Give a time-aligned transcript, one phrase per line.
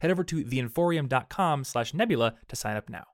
[0.00, 3.04] Head over to theinforium.com slash nebula to sign up now.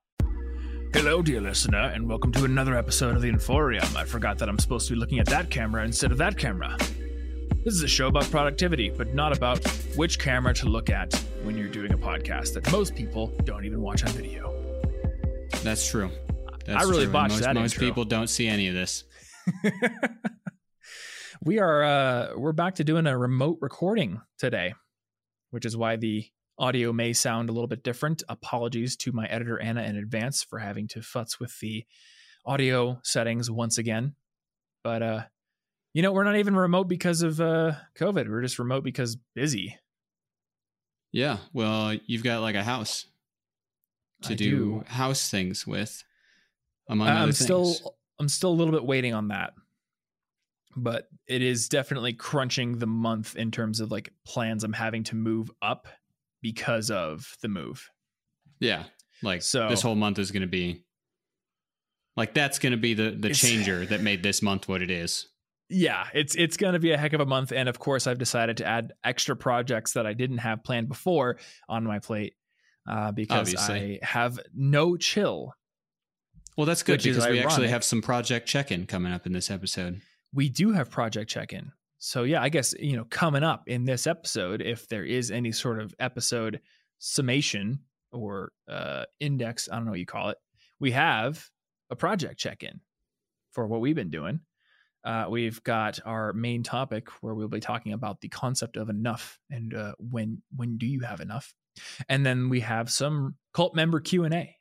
[0.93, 3.97] Hello, dear listener, and welcome to another episode of The Inforium.
[3.97, 6.77] I forgot that I'm supposed to be looking at that camera instead of that camera.
[7.65, 9.65] This is a show about productivity, but not about
[9.97, 11.15] which camera to look at
[11.45, 14.53] when you're doing a podcast that most people don't even watch on video.
[15.63, 16.11] That's true.
[16.67, 17.13] That's I really true.
[17.13, 17.87] botched most, that Most intro.
[17.89, 19.05] people don't see any of this.
[21.45, 24.75] we are uh we're back to doing a remote recording today,
[25.51, 26.27] which is why the
[26.59, 28.23] audio may sound a little bit different.
[28.29, 31.85] Apologies to my editor Anna in advance for having to futz with the
[32.45, 34.15] audio settings once again.
[34.85, 35.23] But uh
[35.95, 38.29] you know, we're not even remote because of uh COVID.
[38.29, 39.79] We're just remote because busy.
[41.13, 41.39] Yeah.
[41.53, 43.07] Well, you've got like a house
[44.23, 44.85] to do, do.
[44.87, 46.03] house things with,
[46.89, 47.39] among other I'm things.
[47.39, 49.55] still I'm still a little bit waiting on that.
[50.75, 55.17] But it is definitely crunching the month in terms of like plans I'm having to
[55.17, 55.87] move up
[56.43, 57.89] because of the move.
[58.61, 58.85] yeah.
[59.23, 60.85] Like So- this whole month is going to be
[62.17, 65.29] like that's going to be the the changer that made this month what it is.
[65.69, 68.19] Yeah, it's it's going to be a heck of a month and of course I've
[68.19, 72.35] decided to add extra projects that I didn't have planned before on my plate
[72.87, 74.01] uh, because Obviously.
[74.03, 75.55] I have no chill.
[76.59, 80.03] Well, that's good because we actually have some project check-in coming up in this episode.
[80.35, 81.73] we do have project check-in
[82.05, 85.53] so yeah i guess you know coming up in this episode if there is any
[85.53, 86.61] sort of episode
[86.99, 87.79] summation
[88.11, 90.39] or uh index i don't know what you call it
[90.81, 91.49] we have
[91.91, 92.81] a project check-in
[93.53, 94.41] for what we've been doing
[95.05, 99.39] uh, we've got our main topic where we'll be talking about the concept of enough
[99.51, 101.55] and uh, when when do you have enough
[102.09, 104.57] and then we have some cult member q&a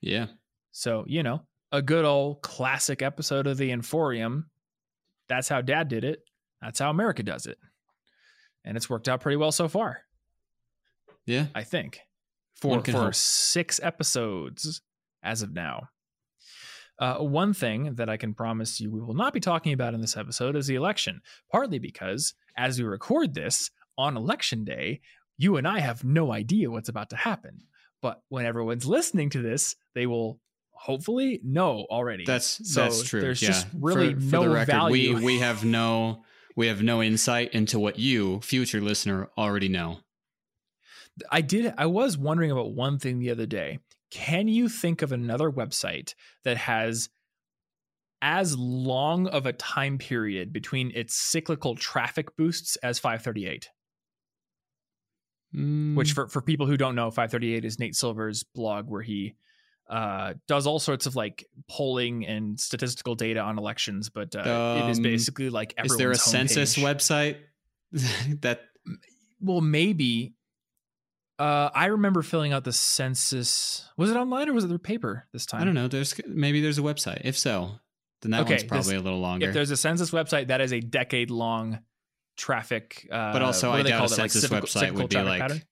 [0.00, 0.26] Yeah.
[0.72, 1.42] so, you know,
[1.72, 4.44] a good old classic episode of the Inforium.
[5.28, 6.20] That's how dad did it.
[6.60, 7.58] That's how America does it.
[8.64, 10.02] And it's worked out pretty well so far,
[11.24, 11.46] Yeah.
[11.54, 12.00] I think.
[12.56, 13.12] For for.
[13.12, 14.80] 6 episodes
[15.22, 15.88] as of now.
[16.98, 20.00] Uh, one thing that I can promise you we will not be talking about in
[20.00, 21.20] this episode is the election,
[21.52, 25.02] partly because as we record this on election day,
[25.36, 27.58] you and I have no idea what's about to happen.
[28.00, 30.40] But when everyone's listening to this, they will
[30.70, 32.24] hopefully know already.
[32.24, 33.20] That's So that's true.
[33.20, 33.48] There's yeah.
[33.48, 35.16] just really for, for no the record, value.
[35.16, 36.24] we we have no
[36.56, 39.98] we have no insight into what you, future listener, already know.
[41.30, 41.72] I did.
[41.78, 43.78] I was wondering about one thing the other day.
[44.10, 46.14] Can you think of another website
[46.44, 47.10] that has
[48.22, 53.68] as long of a time period between its cyclical traffic boosts as 538?
[55.52, 59.36] Which, Mm, for, for people who don't know, 538 is Nate Silver's blog where he
[59.88, 64.90] uh, does all sorts of like polling and statistical data on elections, but uh, it
[64.90, 67.36] is Um, basically like is there a everyone's census website
[68.40, 68.62] that
[69.40, 70.34] Well, maybe.
[71.38, 73.86] Uh, I remember filling out the census.
[73.98, 75.60] Was it online or was it through paper this time?
[75.60, 75.86] I don't know?
[75.86, 77.20] There's maybe there's a website.
[77.24, 77.72] If so,
[78.22, 79.48] then that Okay, one's probably this- a little longer.
[79.48, 81.80] If there's a census website, that is a decade long
[82.38, 83.06] traffic.
[83.12, 84.18] Uh, But also, I doubt a it?
[84.18, 85.62] Like census website cyclical would be like pattern?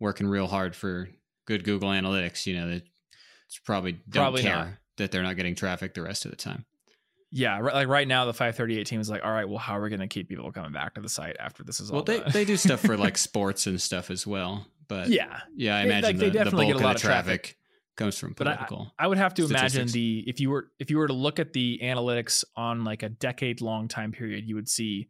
[0.00, 1.08] working real hard for
[1.46, 2.46] good Google Analytics.
[2.46, 2.80] You know,
[3.64, 4.68] probably don't Probably care not.
[4.98, 6.64] that they're not getting traffic the rest of the time.
[7.30, 9.82] Yeah, right, like right now, the 538 team is like, all right, well, how are
[9.82, 12.04] we going to keep people coming back to the site after this is all Well,
[12.04, 14.66] they, they do stuff for like sports and stuff as well.
[14.88, 16.90] But yeah, yeah, I They- imagine like, they the, the definitely bulk get a lot
[16.92, 17.42] of of traffic.
[17.42, 17.58] traffic
[17.98, 18.92] comes from But I- political.
[18.98, 21.52] I would have to imagine the if you were if you were to look at
[21.52, 25.08] the analytics on like a decade long time period, you would see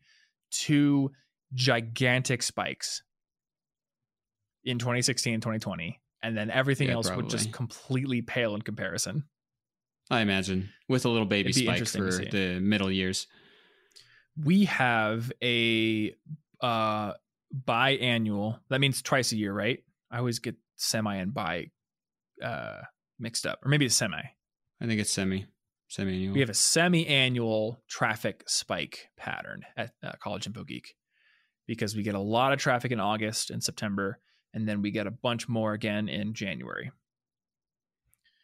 [0.51, 1.13] two
[1.55, 3.03] gigantic spikes
[4.65, 9.25] in 2016 and 2020, and then everything Yeah, else would just completely pale in comparison.
[10.11, 13.27] I imagine with a little baby spike for the middle years.
[14.43, 16.15] We have a
[16.61, 17.13] uh
[17.67, 18.61] biannual.
[18.71, 19.81] That means twice a year, right?
[20.11, 21.71] I always get semi and bi
[22.43, 22.81] uh
[23.19, 24.23] mixed up, or maybe it's semi.
[24.81, 25.47] I think it's semi
[25.89, 26.35] semi annual.
[26.35, 30.95] we have a semi-annual traffic spike pattern at uh, college info geek
[31.67, 34.21] because we get a lot of traffic in august and september
[34.55, 36.91] and then we get a bunch more again in january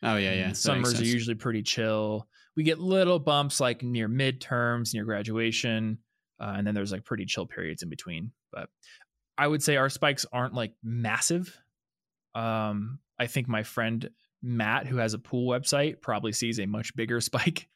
[0.03, 0.33] oh yeah, yeah.
[0.33, 4.95] And that makes summers are usually pretty chill we get little bumps like near midterms
[4.95, 5.99] near graduation
[6.41, 8.69] uh, and then there's like pretty chill periods in between but
[9.37, 11.57] I would say our spikes aren't like massive.
[12.35, 14.09] Um, I think my friend
[14.43, 17.69] Matt, who has a pool website, probably sees a much bigger spike.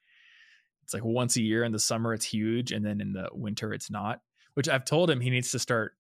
[0.85, 3.75] It's like once a year in the summer, it's huge, and then in the winter,
[3.75, 4.21] it's not.
[4.55, 5.93] Which I've told him he needs to start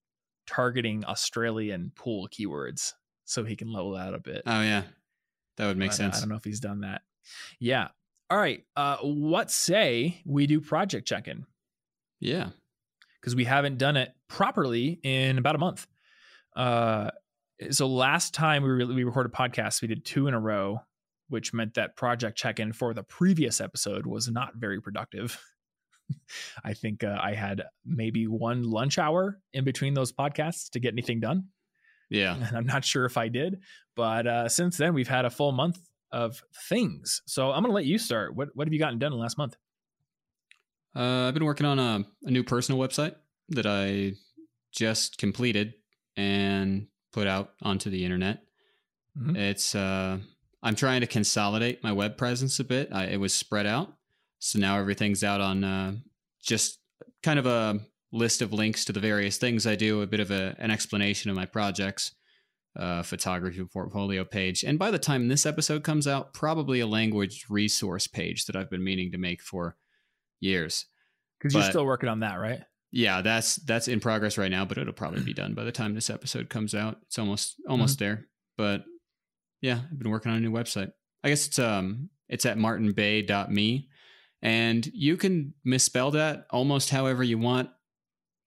[0.48, 4.42] targeting Australian pool keywords so he can level that a bit.
[4.46, 4.82] Oh yeah,
[5.58, 6.16] that would make But, uh, sense.
[6.16, 7.02] I don't know if he's done that.
[7.60, 7.88] Yeah.
[8.30, 8.64] All right.
[8.76, 11.46] Uh, what say we do project check in?
[12.20, 12.48] Yeah.
[13.20, 15.86] because we haven't done it properly in about a month.
[16.56, 17.10] Uh,
[17.70, 20.80] so last time we re- we recorded podcasts, we did two in a row,
[21.28, 25.40] which meant that project check in for the previous episode was not very productive.
[26.64, 30.92] I think uh, I had maybe one lunch hour in between those podcasts to get
[30.94, 31.48] anything done,
[32.10, 32.34] Yeah.
[32.36, 33.60] and I'm not sure if I did.
[33.96, 35.78] But uh, since then, we've had a full month
[36.12, 37.20] of things.
[37.26, 38.34] So I'm going to let you start.
[38.34, 39.56] What what have you gotten done in the last month?
[40.96, 43.14] Uh, I've been working on a, a new personal website
[43.50, 44.14] that I
[44.72, 45.74] just completed
[46.16, 48.42] and put out onto the internet.
[49.18, 49.36] Mhm.
[49.36, 50.18] It's uh,
[50.62, 52.88] I'm trying to consolidate my web presence a bit.
[52.92, 53.92] I, it was spread out,
[54.38, 55.92] so now everything's out on uh,
[56.42, 56.78] just
[57.22, 57.80] kind of a
[58.12, 61.30] list of links to the various things I do, a bit of a, an explanation
[61.30, 62.14] of my projects,
[62.78, 67.46] uh, photography portfolio page, and by the time this episode comes out, probably a language
[67.48, 69.76] resource page that I've been meaning to make for
[70.40, 70.86] years.
[71.38, 72.60] Because you're still working on that, right?
[72.90, 75.94] Yeah, that's that's in progress right now, but it'll probably be done by the time
[75.94, 76.98] this episode comes out.
[77.06, 78.26] It's almost almost there.
[78.56, 78.84] But
[79.60, 80.90] yeah, I've been working on a new website.
[81.22, 83.88] I guess it's um it's at martinbay.me
[84.42, 87.70] and you can misspell that almost however you want.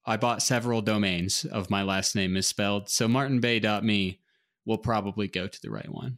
[0.05, 4.19] I bought several domains of my last name misspelled, so martinbay.me
[4.65, 6.17] will probably go to the right one.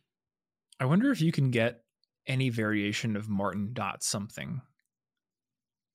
[0.80, 1.84] I wonder if you can get
[2.26, 4.62] any variation of Martin dot something.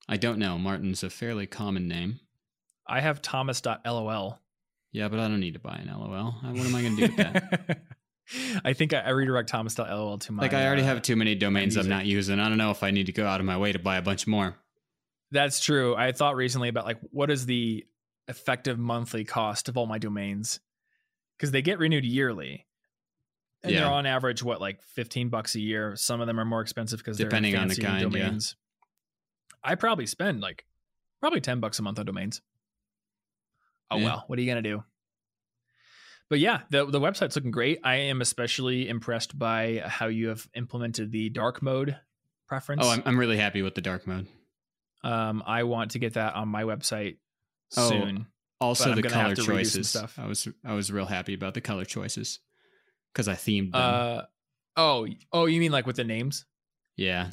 [0.09, 0.59] I don't know.
[0.59, 2.21] Martin's a fairly common name.
[2.87, 4.39] I have Thomas dot lol.
[4.93, 6.35] Yeah, but I don't need to buy an LOL.
[6.43, 7.81] What am I going to do with that?
[8.65, 10.43] I think I, I redirect Thomas dot lol to my.
[10.43, 12.39] like I already uh, have too many domains I'm not using.
[12.41, 14.03] I don't know if I need to go out of my way to buy a
[14.03, 14.57] bunch more.
[15.31, 15.95] That's true.
[15.97, 17.87] I thought recently about like what is the
[18.29, 20.61] effective monthly cost of all my domains
[21.37, 22.67] because they get renewed yearly.
[23.63, 23.81] And Yeah.
[23.81, 25.97] they're on average what like 15 bucks a year.
[25.97, 28.39] Some of them are more expensive because they're Depending on the kind, yeah.
[29.65, 30.65] I probably spend like
[31.21, 32.41] probably 10 bucks a month on domains.
[33.91, 34.05] Oh Yeah.
[34.05, 34.85] well, what are you going to do?
[36.31, 37.81] But yeah, the the website's looking great.
[37.85, 41.97] I am especially impressed by how you have implemented the dark mode
[42.47, 42.83] preference.
[42.85, 44.27] Oh, I'm, I'm really happy with the dark mode.
[45.03, 47.17] Um, I want to get that on my website
[47.77, 48.27] Oh, soon.
[48.61, 49.89] Also, the color to redo some choices.
[49.91, 50.19] stuff.
[50.19, 52.41] I was I was real happy about the color choices
[53.13, 53.81] because I themed them.
[53.81, 54.23] Uh,
[54.77, 56.45] oh, oh, you mean like with the names?
[56.97, 57.31] yeah,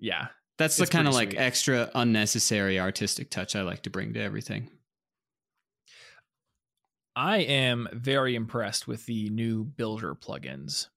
[0.00, 1.38] Yeah, that's the kind of like sweet.
[1.40, 4.70] extra unnecessary artistic touch I like to bring to everything.
[7.16, 10.88] I am very impressed with the new Builder plugins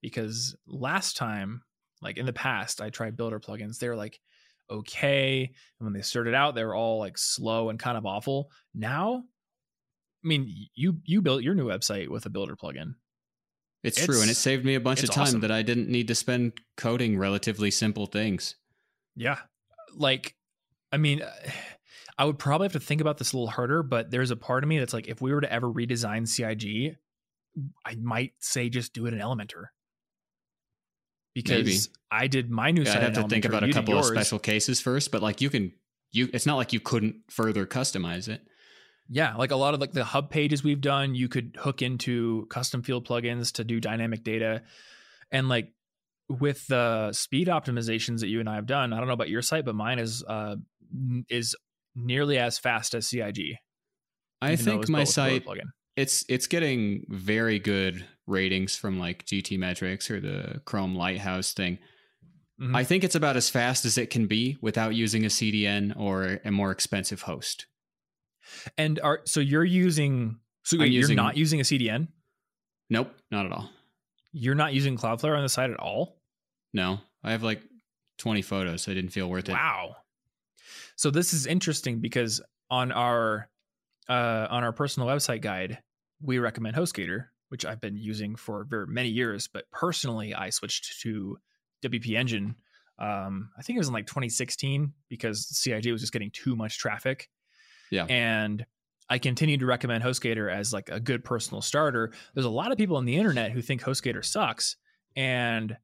[0.00, 1.62] because last time,
[2.00, 3.78] like in the past, I tried Builder plugins.
[3.78, 4.20] They were like
[4.70, 8.50] okay, and when they started out, they were all like slow and kind of awful.
[8.74, 9.24] Now,
[10.24, 12.94] I mean, you you built your new website with a Builder plugin.
[13.82, 15.40] It's, true, and it saved me a bunch of time awesome.
[15.40, 18.56] that I didn't need to spend coding relatively simple things.
[19.14, 19.38] Yeah.
[19.94, 20.34] Like,
[20.90, 21.30] I mean, uh,
[22.18, 24.64] I would probably have to think about this a little harder, but there's a part
[24.64, 26.96] of me that's like, if we were to ever redesign CIG,
[27.84, 29.66] I might say just do it in Elementor.
[31.34, 31.78] Because Maybe.
[32.10, 34.40] I did my new Yeah, site I'd have to think about a couple of special
[34.40, 35.72] cases first, but like you can
[36.10, 38.40] you it's not like you couldn't further customize it.
[39.08, 42.46] Yeah, like a lot of like the hub pages we've done, you could hook into
[42.50, 44.62] custom field plugins to do dynamic data.
[45.30, 45.72] And like
[46.28, 49.42] with the speed optimizations that you and I have done, I don't know about your
[49.42, 50.56] site, but mine is uh
[51.28, 51.54] is
[52.04, 53.56] nearly as fast as CIG.
[54.40, 55.70] I even though it think my built with Builder site plugin.
[55.96, 61.78] it's it's getting very good ratings from like GTmetrix or the Chrome Lighthouse thing.
[62.60, 62.76] Mhm.
[62.76, 66.40] I think it's about as fast as it can be without using a CDN or
[66.44, 67.66] a more expensive host.
[68.76, 72.08] And are so you're using so wait, you're not using a CDN?
[72.90, 73.70] Nope, not at all.
[74.32, 76.20] You're not using Cloudflare on the site at all?
[76.72, 77.62] No, I have like
[78.18, 78.82] 20 photos.
[78.82, 79.52] So I didn't feel worth it.
[79.52, 79.96] Wow.
[80.98, 83.48] So this is interesting because on our
[84.08, 85.78] uh, on our personal website guide,
[86.20, 89.48] we recommend HostGator, which I've been using for very many years.
[89.48, 91.38] But personally, I switched to
[91.84, 92.56] WP Engine.
[92.98, 96.78] Um, I think it was in like 2016 because CIG was just getting too much
[96.78, 97.30] traffic.
[97.90, 98.04] Yeah.
[98.04, 98.66] and
[99.08, 102.12] I continue to recommend HostGator as like a good personal starter.
[102.34, 104.76] There's a lot of people on the internet who think HostGator sucks,
[105.16, 105.76] and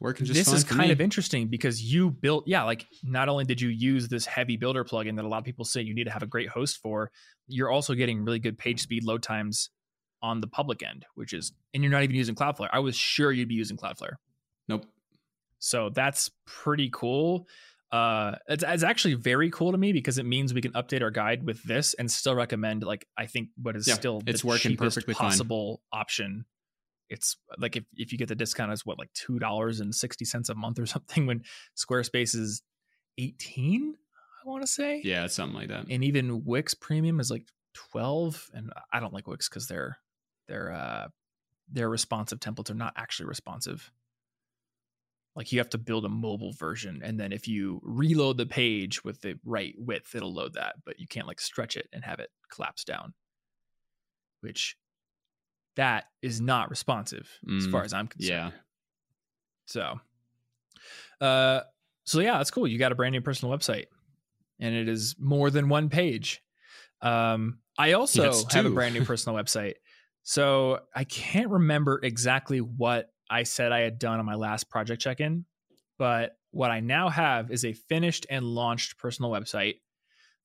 [0.00, 0.92] It's working just this fine is kind me.
[0.92, 4.84] of interesting because you built yeah like not only did you use this heavy builder
[4.84, 7.10] plugin that a lot of people say you need to have a great host for
[7.48, 9.70] you're also getting really good page speed load times
[10.22, 13.32] on the public end which is and you're not even using cloudflare i was sure
[13.32, 14.14] you'd be using cloudflare
[14.68, 14.86] Nope.
[15.58, 17.48] so that's pretty cool
[17.90, 21.10] uh it's, it's actually very cool to me because it means we can update our
[21.10, 24.46] guide with this and still recommend like i think what is Yeah, still it's the
[24.48, 25.30] working cheapest perfectly fine.
[25.30, 26.44] possible option
[27.10, 30.24] it's like if, if you get the discount it's what like two dollars and 60
[30.24, 31.42] cents a month or something when
[31.76, 32.62] squarespace is
[33.18, 33.94] 18
[34.44, 35.00] i want to say?
[35.04, 35.86] Yeah, it's something like that.
[35.90, 39.98] and even wix premium is like 12 and i don't like wix because their
[40.48, 41.08] their uh
[41.70, 42.70] their responsive templates.
[42.70, 43.90] Are not actually responsive.
[45.36, 49.04] Like you have to build a mobile version and then if you reload the page
[49.04, 52.18] with the right width it'll load that but you can't like stretch it and have
[52.18, 53.14] it collapse down
[54.40, 54.76] which
[55.78, 58.52] that is not responsive as Mm, far as i'm concerned.
[58.52, 58.60] yeah.
[59.66, 59.98] so
[61.20, 61.60] uh
[62.04, 62.66] so yeah that's cool.
[62.66, 63.86] You got a brand new personal website
[64.60, 66.42] and it is more than one page.
[67.02, 69.74] Um i also Yes, have a brand new personal website.
[70.22, 75.02] So i can't remember exactly what i said i had done on my last project
[75.02, 75.44] check-in
[75.98, 79.76] but what i now have is a finished and launched personal website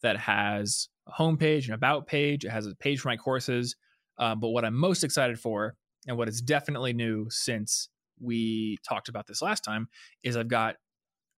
[0.01, 2.43] that has a homepage and about page.
[2.45, 3.75] It has a page for my courses
[4.17, 5.75] um, but what i'm most excited for
[6.07, 7.89] and what is definitely new since
[8.19, 9.87] we talked about this last time
[10.23, 10.75] is I've got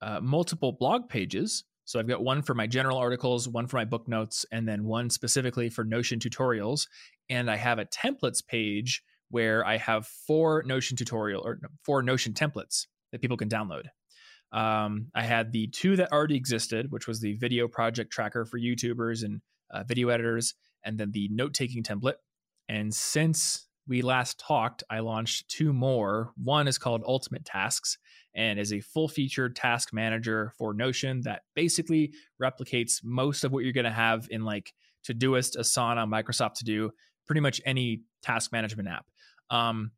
[0.01, 1.63] uh, multiple blog pages.
[1.85, 4.85] So I've got one for my general articles, one for my book notes, and then
[4.85, 6.87] one specifically for Notion tutorials.
[7.29, 12.33] And I have a templates page where I have four Notion tutorial or four Notion
[12.33, 13.83] templates that people can download.
[14.51, 18.59] Um, I had the two that already existed, which was the video project tracker for
[18.59, 22.15] YouTubers and uh, video editors, and then the note taking template.
[22.67, 26.31] And since we last talked, I launched two more.
[26.41, 27.97] One is called Ultimate Tasks
[28.33, 33.63] and is a full featured task manager for Notion that basically replicates most of what
[33.63, 34.73] you're going to have in like
[35.07, 36.91] Todoist, Asana, Microsoft To Do,
[37.27, 39.05] pretty much any task management app.
[39.49, 39.91] Um,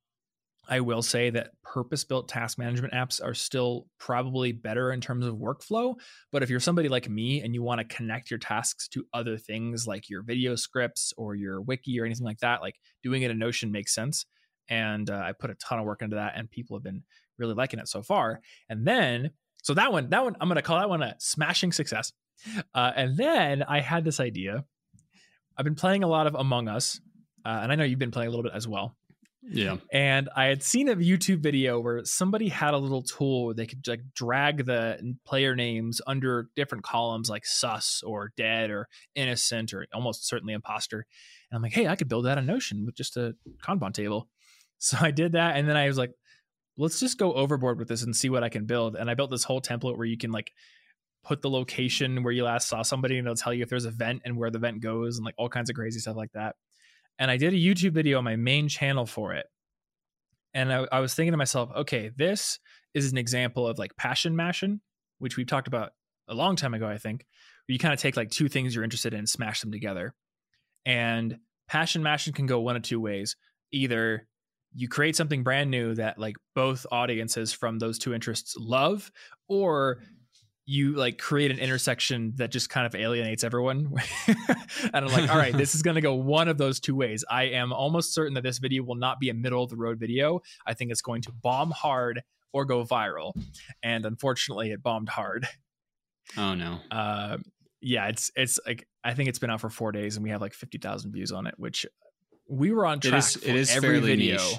[0.68, 5.26] I will say that purpose built task management apps are still probably better in terms
[5.26, 5.96] of workflow.
[6.32, 9.38] But if you're somebody like me and you want to connect your tasks to other
[9.38, 13.32] things like your video scripts or your wiki or anything like that, like doing it
[13.32, 14.26] in Notion makes sense.
[14.70, 17.04] And uh, I put a ton of work into that, and people have been
[17.38, 18.42] really liking it so far.
[18.68, 19.32] And then,
[19.64, 22.12] so that one, that one, I'm going to call that one a smashing success.
[22.76, 24.66] Uh, and then I had this idea.
[25.58, 27.00] I've been playing a lot of Among Us,
[27.46, 28.97] uh, and I know you've been playing a little bit as well.
[29.50, 29.78] Yeah.
[29.92, 33.66] And I had seen a YouTube video where somebody had a little tool where they
[33.66, 39.74] could like drag the player names under different columns like sus or dead or innocent
[39.74, 41.06] or almost certainly imposter.
[41.50, 44.30] And I'm like, hey, I could build that in Notion with just a Kanban table.
[44.80, 45.56] So I did that.
[45.56, 46.12] And then I was like,
[46.78, 48.96] let's just go overboard with this and see what I can build.
[48.96, 50.52] And I built this whole template where you can like
[51.24, 53.92] put the location where you last saw somebody and it'll tell you if there's a
[53.92, 56.56] vent and where the vent goes and like all kinds of crazy stuff like that
[57.20, 59.46] and I did a YouTube video on my main channel for it.
[60.54, 62.60] And I, I was thinking to myself, okay, this
[62.94, 64.82] is an example of like passion mashing,
[65.20, 65.92] which we've talked about
[66.28, 67.26] a long time ago, I think,
[67.66, 70.14] where you kind of take like two things you're interested in and smash them together.
[70.86, 73.36] And passion mashing can go one of two ways.
[73.72, 74.28] Either
[74.74, 79.12] you create something brand new that like both audiences from those two interests love,
[79.48, 80.02] or
[80.70, 83.94] you like create an intersection that just kind of alienates everyone.
[84.28, 84.38] and
[84.94, 87.24] I'm like, all right, this is going to go one of those two ways.
[87.32, 89.98] I am almost certain that this video will not be a middle of the road
[89.98, 90.42] video.
[90.66, 92.22] I think it's going to bomb hard
[92.52, 93.32] or go viral.
[93.82, 95.48] And unfortunately, it bombed hard.
[96.36, 96.80] Oh no.
[96.92, 97.38] Uh,
[97.80, 100.42] yeah, it's it's like I think it's been out for four days and we have
[100.42, 101.86] like fifty thousand views on it, which
[102.50, 103.20] we were on It track.
[103.20, 104.36] is- for it is every fairly video.
[104.36, 104.58] niche.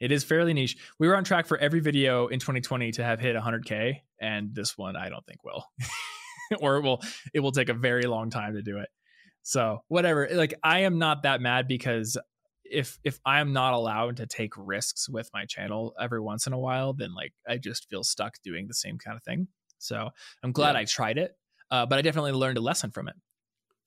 [0.00, 0.76] It is fairly niche.
[0.98, 4.76] We were on track for every video in 2020 to have hit 100k, and this
[4.76, 5.64] one I don't think will,
[6.60, 7.02] or it will.
[7.32, 8.88] It will take a very long time to do it.
[9.42, 10.28] So whatever.
[10.32, 12.18] Like I am not that mad because
[12.64, 16.52] if if I am not allowed to take risks with my channel every once in
[16.52, 19.48] a while, then like I just feel stuck doing the same kind of thing.
[19.78, 20.10] So
[20.42, 20.80] I'm glad Yeah.
[20.80, 21.36] I tried it,
[21.70, 23.14] uh, but I definitely learned a lesson from it.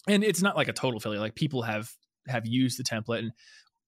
[0.07, 1.19] And it's not like a total failure.
[1.19, 1.91] Like people have
[2.27, 3.31] have used the template, and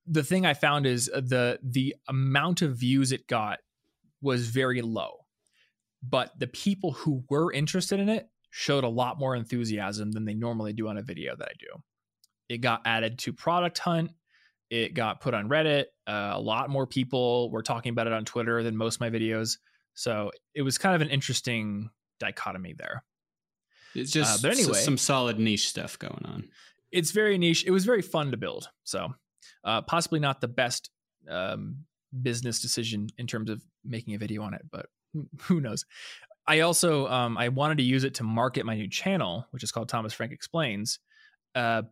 [0.08, 3.60] the thing I found is the the amount of views it got
[4.22, 5.26] was very low,
[6.02, 10.34] but the people who were interested in it showed a lot more enthusiasm than they
[10.34, 11.82] normally do on a video that I do.
[12.50, 14.12] It got added to Product Hunt.
[14.70, 15.86] It got put on Reddit.
[16.08, 19.10] Uh, a lot more people were talking about it on Twitter than most of my
[19.10, 19.58] videos.
[19.94, 21.90] So it was kind of an interesting
[22.20, 23.04] dichotomy there.
[23.96, 24.80] It's just Uh, but anyway.
[24.80, 26.50] some solid niche stuff going on.
[26.92, 27.66] It's very niche.
[27.66, 28.70] It was very fun to build.
[28.84, 29.14] So
[29.64, 30.90] uh, possibly not the best
[31.30, 31.78] um,
[32.22, 34.88] business decision in terms of making a video on it, but
[35.42, 35.86] who knows?
[36.48, 39.72] I also um, I wanted to use it to market my new channel, which is
[39.72, 41.00] called Thomas Frank Explains.
[41.54, 41.84] Uh,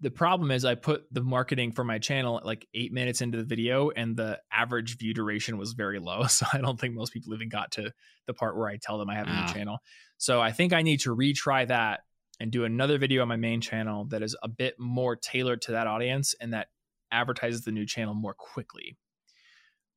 [0.00, 3.38] the problem is I put the marketing for my channel at like eight minutes into
[3.38, 6.24] the video, and the average view duration was very low.
[6.28, 7.92] So I don't think most people even got to
[8.26, 9.46] the part where I tell them I have a Ah.
[9.46, 9.78] new channel.
[10.18, 12.00] So I think I need to retry that
[12.38, 15.72] and do another video on my main channel that is a bit more tailored to
[15.72, 16.68] that audience and that
[17.10, 18.96] advertises the new channel more quickly.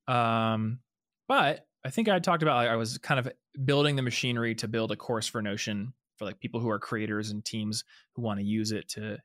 [0.08, 0.80] Um,
[1.28, 3.32] but I think I talked about like, I was kind of
[3.64, 7.30] building the machinery to build a course for Notion for like people who are creators
[7.30, 9.18] and teams who want to use it to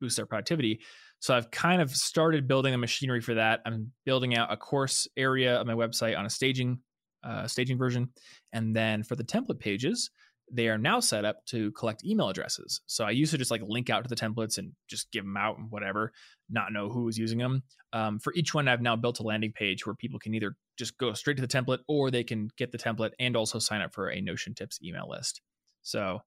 [0.00, 0.80] boost their productivity.
[1.20, 3.60] So I've kind of started building the machinery for that.
[3.64, 6.80] I'm building out a course area of my website on a staging
[7.24, 8.08] uh, staging version,
[8.52, 10.10] and then for the template pages,
[10.52, 12.82] they are now set up to collect email addresses.
[12.86, 15.36] So I used to just like link out to the templates and just give them
[15.36, 16.12] out and whatever,
[16.50, 17.62] not know who was using them.
[17.94, 20.98] Um, for each one, I've now built a landing page where people can either just
[20.98, 23.94] go straight to the template or they can get the template and also sign up
[23.94, 25.40] for a Notion Tips email list.
[25.82, 26.20] So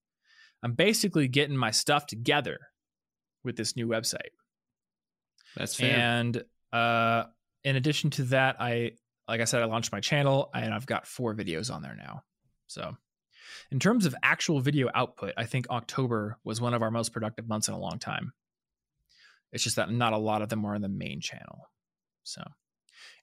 [0.64, 2.58] I'm basically getting my stuff together
[3.44, 4.34] with this new website.
[5.56, 5.96] That's fair.
[5.96, 7.26] And uh,
[7.64, 8.94] in addition to that, I
[9.28, 12.24] like I said, I launched my channel and I've got four videos on there now.
[12.68, 12.96] So
[13.72, 17.48] in terms of actual video output, I think October was one of our most productive
[17.48, 18.34] months in a long time.
[19.52, 21.70] It's just that not a lot of them were on the main channel.
[22.24, 22.44] So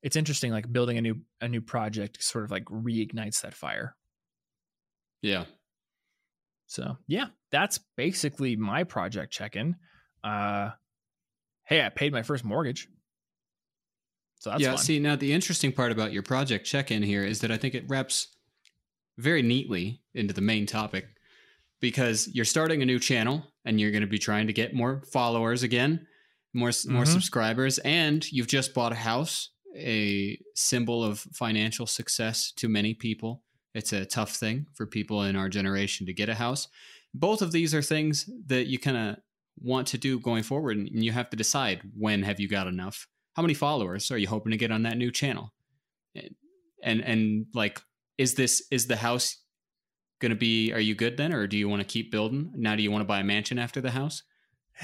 [0.03, 3.97] it's interesting, like building a new a new project sort of like reignites that fire.
[5.23, 5.45] yeah.
[6.67, 9.77] So yeah, that's basically my project check-in.
[10.25, 10.71] Uh,
[11.65, 12.89] hey, I paid my first mortgage,
[14.39, 14.71] so that's yeah.
[14.71, 14.79] fun.
[14.79, 17.75] See, now the interesting part about your project check in here is that I think
[17.75, 18.29] it wraps
[19.19, 21.07] very neatly into the main topic
[21.81, 25.03] because you're starting a new channel and you're going to be trying to get more
[25.13, 26.07] followers again,
[26.55, 27.13] more more Mhm.
[27.13, 33.43] subscribers, and you've just bought a house, a symbol of financial success to many people.
[33.75, 36.69] It's a tough thing for people in our generation to get a house.
[37.15, 39.17] Both of these are things that you kind of
[39.59, 43.07] want to do going forward, and you have to decide when have you got enough.
[43.35, 45.53] How many followers are you hoping to get on that new channel?
[46.15, 46.35] And
[46.85, 47.81] and, and like,
[48.19, 49.39] is this is the house
[50.21, 50.73] going to be?
[50.73, 52.53] Are you good then, or do you want to keep building?
[52.55, 54.23] Now, do you want to buy a mansion after the house?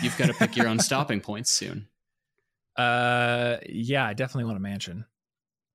[0.03, 1.89] You've got to pick your own stopping points soon.
[2.77, 5.05] Uh, yeah, I definitely want a mansion.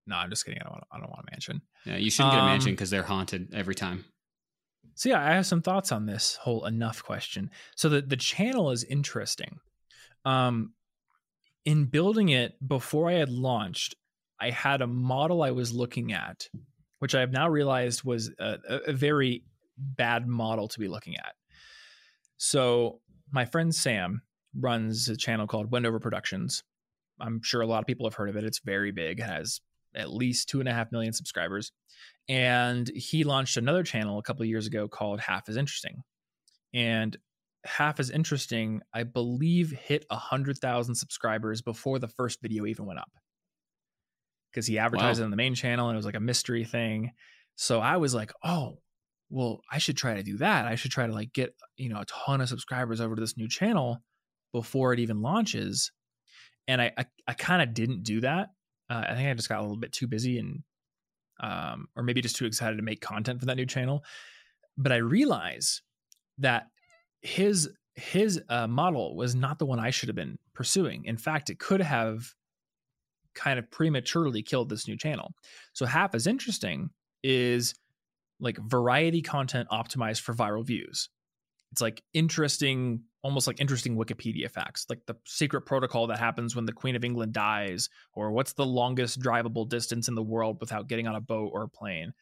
[0.05, 0.59] No, I'm just kidding.
[0.61, 0.83] I don't want.
[0.91, 1.61] I don't want a mansion.
[1.85, 4.05] Yeah, you shouldn't get a mansion Um, because they're haunted every time.
[4.95, 7.49] So yeah, I have some thoughts on this whole enough question.
[7.75, 9.59] So the the channel is interesting.
[10.25, 10.73] Um,
[11.65, 13.95] in building it before I had launched,
[14.39, 16.47] I had a model I was looking at,
[17.03, 19.43] which I have now realized was a, a, a very
[19.77, 21.33] bad model to be looking at.
[22.37, 24.21] So my friend Sam
[24.57, 26.63] runs a channel called Wendover Productions.
[27.19, 28.45] I'm sure a lot of people have heard of it.
[28.45, 29.21] It's very big.
[29.21, 29.59] Has
[29.93, 31.73] at least two and a half million subscribers
[32.29, 36.03] and he launched another channel a couple years ago called half as interesting
[36.73, 37.17] and
[37.65, 43.11] half as interesting i believe hit 100000 subscribers before the first video even went up
[44.53, 45.23] because he advertised Wow.
[45.23, 47.11] it on the main channel and it was like a mystery thing
[47.55, 48.77] so i was like oh
[49.29, 51.99] well i should try to do that i should try to like get you know
[51.99, 54.01] a ton of subscribers over to this new channel
[54.51, 55.91] before it even launches
[56.67, 58.49] and i i, I kind of didn't do that
[58.89, 60.63] uh, i think i just got a little bit too busy and
[61.39, 64.03] um, or maybe just too excited to make content for that new channel.
[64.77, 65.81] But I realize
[66.37, 66.67] that
[67.21, 71.03] his his uh, model was not the one I should have been pursuing.
[71.05, 72.33] In fact, it could have
[73.35, 75.33] kind of prematurely killed this new channel.
[75.73, 76.89] So half as interesting
[77.23, 77.75] is
[78.39, 81.09] like variety content optimized for viral views.
[81.71, 86.65] It's like interesting, almost like interesting Wikipedia facts, like the secret protocol that happens when
[86.65, 90.87] the Queen of England dies, or what's the longest drivable distance in the world without
[90.87, 92.13] getting on a boat or a plane,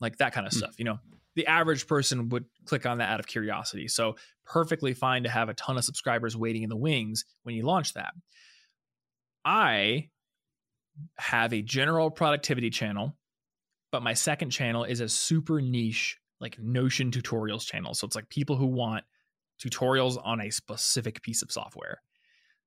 [0.00, 0.58] like that kind of Hmm.
[0.60, 0.78] stuff.
[0.78, 1.00] You know,
[1.34, 3.88] the average person would click on that out of curiosity.
[3.88, 7.64] So perfectly fine to have a ton of subscribers waiting in the wings when you
[7.64, 8.14] launch that.
[9.44, 10.08] I
[11.18, 13.16] have a general productivity channel,
[13.92, 17.94] but my second channel is a super niche, like Notion tutorials channel.
[17.94, 19.04] So it's like people who want
[19.62, 22.00] tutorials on a specific piece of software.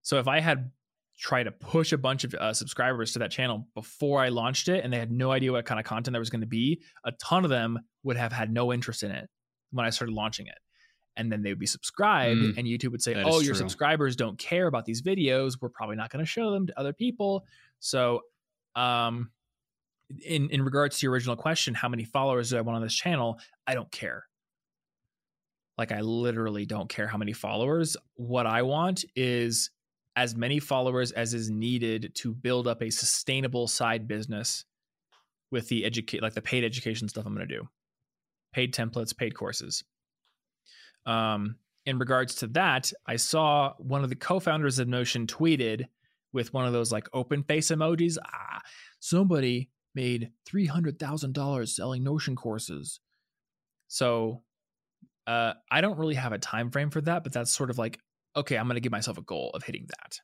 [0.01, 0.71] So if I had
[1.19, 4.83] tried to push a bunch of uh, subscribers to that channel before I launched it
[4.83, 7.11] and they had no idea what kind of content there was going to be, a
[7.13, 9.27] ton of them would have had no interest in it
[9.71, 10.57] when I started launching it.
[11.17, 13.55] And then they would be subscribed, Mm, and YouTube would say, Oh, your true.
[13.55, 15.57] subscribers don't care about these videos.
[15.59, 17.43] We're probably not going to show them to other people.
[17.79, 18.21] So,
[18.75, 19.31] um,
[20.25, 22.93] in in regards to your original question, how many followers do I want on this
[22.93, 23.39] channel?
[23.65, 24.25] I don't care.
[25.77, 27.97] Like I literally don't care how many followers.
[28.15, 29.69] What I want is
[30.15, 34.65] as many followers as is needed to build up a sustainable side business
[35.51, 37.67] with the educate like the paid education stuff I'm going to do.
[38.53, 39.83] Paid templates, paid courses.
[41.05, 45.85] Um, in regards to that, I saw one of the co-founders of Notion tweeted
[46.33, 48.17] with one of those like open face emojis.
[48.25, 48.61] Ah,
[48.99, 52.99] somebody made three hundred thousand dollars selling Notion courses.
[53.87, 54.43] So,
[55.25, 57.99] uh, I don't really have a time frame for that, but that's sort of like
[58.35, 60.19] okay, I'm going to give myself a goal of hitting that.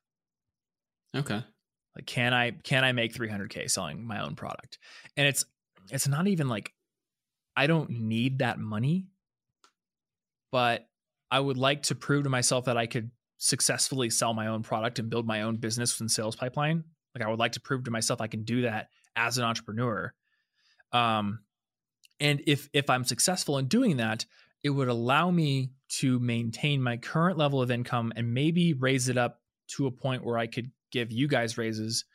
[1.20, 1.44] Okay.
[1.96, 4.80] Like, can I can I make 300k selling my own product?
[5.18, 5.46] And it's
[5.92, 6.72] it's not even like
[7.56, 9.08] I don't need that money,
[10.52, 10.88] but
[11.30, 13.12] I would like to prove to myself that I could
[13.44, 16.82] successfully sell my own product and build my own business and sales pipeline.
[17.14, 20.14] Like I would like to prove to myself I can do that as an entrepreneur.
[20.94, 21.40] Um,
[22.22, 24.26] and if if I'm successful in doing that,
[24.64, 29.18] it would allow me to maintain my current level of income and maybe raise it
[29.18, 29.42] up
[29.76, 32.06] to a point where I could give you guys raises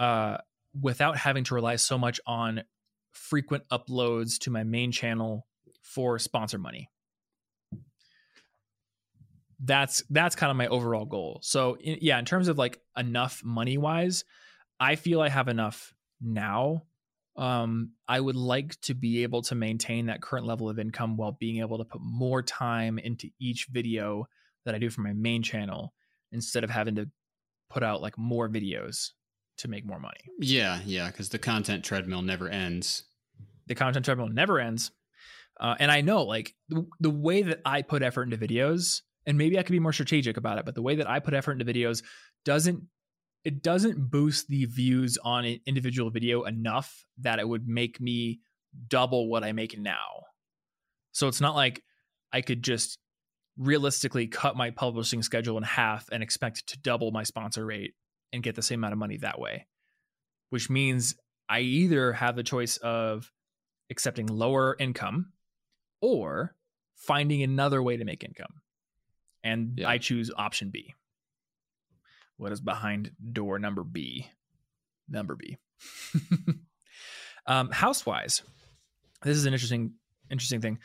[0.00, 0.38] uh,
[0.80, 2.64] without having to rely so much on
[3.12, 5.46] frequent uploads to my main channel
[5.82, 6.90] for sponsor money
[9.60, 13.42] that's that's kind of my overall goal so in, yeah in terms of like enough
[13.44, 14.24] money wise
[14.80, 16.82] i feel i have enough now
[17.36, 21.32] um i would like to be able to maintain that current level of income while
[21.32, 24.26] being able to put more time into each video
[24.64, 25.92] that i do for my main channel
[26.32, 27.08] instead of having to
[27.70, 29.10] put out like more videos
[29.58, 30.20] to make more money.
[30.38, 33.04] Yeah, yeah, because the content treadmill never ends.
[33.66, 34.90] The content treadmill never ends.
[35.60, 39.38] Uh, and I know like the, the way that I put effort into videos, and
[39.38, 41.52] maybe I could be more strategic about it, but the way that I put effort
[41.52, 42.02] into videos
[42.44, 42.82] doesn't
[43.44, 48.40] it doesn't boost the views on an individual video enough that it would make me
[48.88, 50.24] double what I make now.
[51.12, 51.82] So it's not like
[52.32, 52.98] I could just
[53.58, 57.92] realistically cut my publishing schedule in half and expect to double my sponsor rate
[58.32, 59.66] and get the same amount of money that way.
[60.48, 61.14] Which means
[61.48, 63.30] I either have the choice of
[63.90, 65.32] accepting lower income
[66.00, 66.56] or
[66.96, 68.62] finding another way to make income.
[69.44, 69.88] And yeah.
[69.88, 70.94] I choose option B.
[72.36, 74.28] What is behind door number B?
[75.08, 75.58] Number B.
[77.46, 78.42] um, housewise,
[79.22, 79.92] this is an interesting,
[80.30, 80.80] interesting thing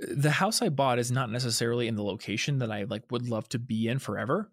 [0.00, 3.48] the house I bought is not necessarily in the location that I like would love
[3.50, 4.50] to be in forever.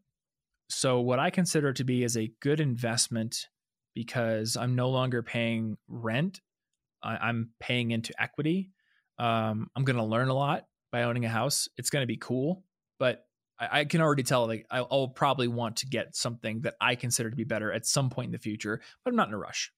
[0.70, 3.48] So what I consider to be is a good investment
[3.94, 6.42] because I'm no longer paying rent.
[7.04, 8.72] I, am paying into equity.
[9.20, 11.70] Um, I'm going to learn a lot by owning a house.
[11.78, 12.64] It's going to be cool,
[13.00, 13.26] but
[13.60, 16.96] I, I, can already tell like I'll, I'll probably want to get something that I
[16.96, 19.38] consider to be better at some point in the future, but I'm not in a
[19.38, 19.72] rush.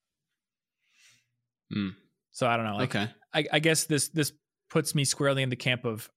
[1.75, 1.95] Mm.
[2.31, 2.77] So I don't know.
[2.77, 3.09] Like, okay.
[3.33, 4.31] I, I guess this this
[4.69, 6.09] puts me squarely in the camp of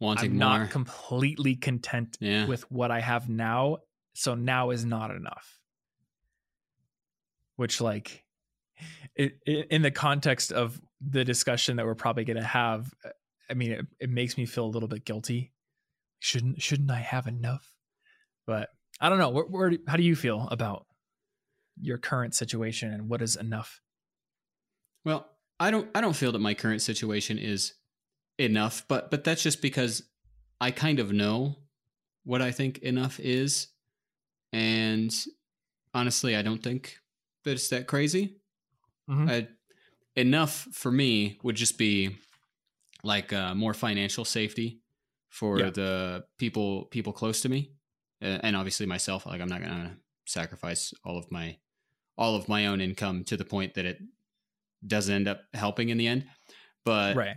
[0.00, 0.58] wanting I'm more.
[0.58, 2.46] not completely content yeah.
[2.46, 3.78] with what I have now.
[4.14, 5.58] So now is not enough.
[7.56, 8.24] Which, like,
[9.16, 12.92] it, it, in the context of the discussion that we're probably going to have,
[13.50, 15.52] I mean, it, it makes me feel a little bit guilty.
[16.20, 17.74] Shouldn't shouldn't I have enough?
[18.46, 19.30] But I don't know.
[19.30, 20.86] Where, where how do you feel about
[21.80, 23.80] your current situation and what is enough?
[25.04, 25.28] Well,
[25.60, 27.74] I don't I don't feel that my current situation is
[28.38, 30.02] enough, but but that's just because
[30.60, 31.56] I kind of know
[32.24, 33.68] what I think enough is.
[34.52, 35.14] And
[35.94, 36.98] honestly, I don't think
[37.44, 38.36] that it's that crazy.
[39.08, 39.28] Mm-hmm.
[39.28, 39.48] I,
[40.16, 42.16] enough for me would just be
[43.02, 44.80] like uh, more financial safety
[45.30, 45.70] for yeah.
[45.70, 47.72] the people people close to me,
[48.22, 49.26] uh, and obviously myself.
[49.26, 51.56] Like I'm not gonna sacrifice all of my
[52.16, 53.98] all of my own income to the point that it
[54.86, 56.26] doesn't end up helping in the end.
[56.84, 57.36] But right.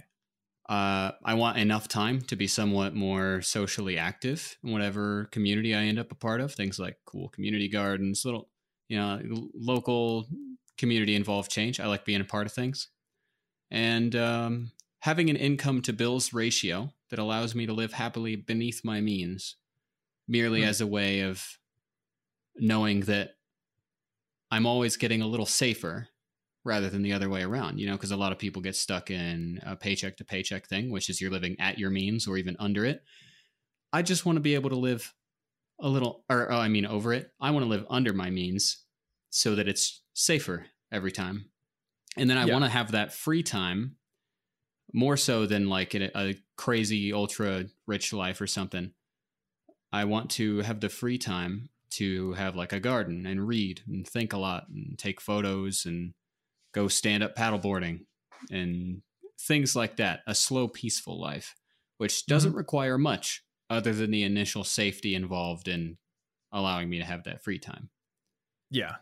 [0.70, 5.82] Uh, I want enough time to be somewhat more socially active in whatever community I
[5.84, 6.54] end up a part of.
[6.54, 8.48] Things like cool community gardens, little,
[8.88, 9.20] you know,
[9.54, 10.28] local
[10.78, 11.82] community involved change.
[11.82, 12.88] I like being a part of things.
[13.70, 14.72] And um,
[15.02, 19.58] having an income to bills ratio that allows me to live happily beneath my means,
[20.28, 20.68] merely mm.
[20.68, 21.46] as a way of
[22.56, 23.32] knowing that
[24.52, 26.08] I'm always getting a little safer
[26.64, 29.10] rather than the other way around, you know, because a lot of people get stuck
[29.10, 32.56] in a paycheck to paycheck thing, which is you're living at your means or even
[32.60, 33.02] under it.
[33.92, 35.14] I just want to be able to live
[35.80, 37.32] a little, or oh, I mean, over it.
[37.42, 38.84] I want to live under my means
[39.32, 41.50] so that it's safer every time.
[42.16, 42.54] And then I yeah.
[42.54, 43.96] want to have that free time
[44.94, 48.92] more so than like a, a crazy ultra rich life or something.
[49.92, 54.08] I want to have the free time to have like a garden and read and
[54.08, 56.14] think a lot and take photos and
[56.74, 58.06] go stand up paddleboarding
[58.50, 59.02] and
[59.40, 60.22] things like that.
[60.28, 61.56] A slow, peaceful life,
[61.98, 62.58] which doesn't mm-hmm.
[62.58, 65.98] require much other than the initial safety involved in
[66.52, 67.90] allowing me to have that free time.
[68.70, 68.96] Yeah.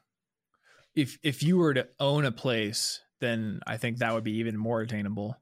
[0.96, 4.58] if if you were to own a place, then I think that would be even
[4.58, 5.38] more attainable.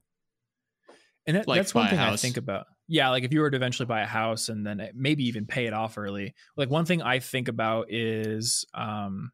[1.28, 2.66] And that, Like that's one thing I think about.
[2.88, 5.66] Yeah, like if you were to eventually buy a house and then maybe even pay
[5.66, 6.34] it off early.
[6.56, 9.30] Like one thing I think about is um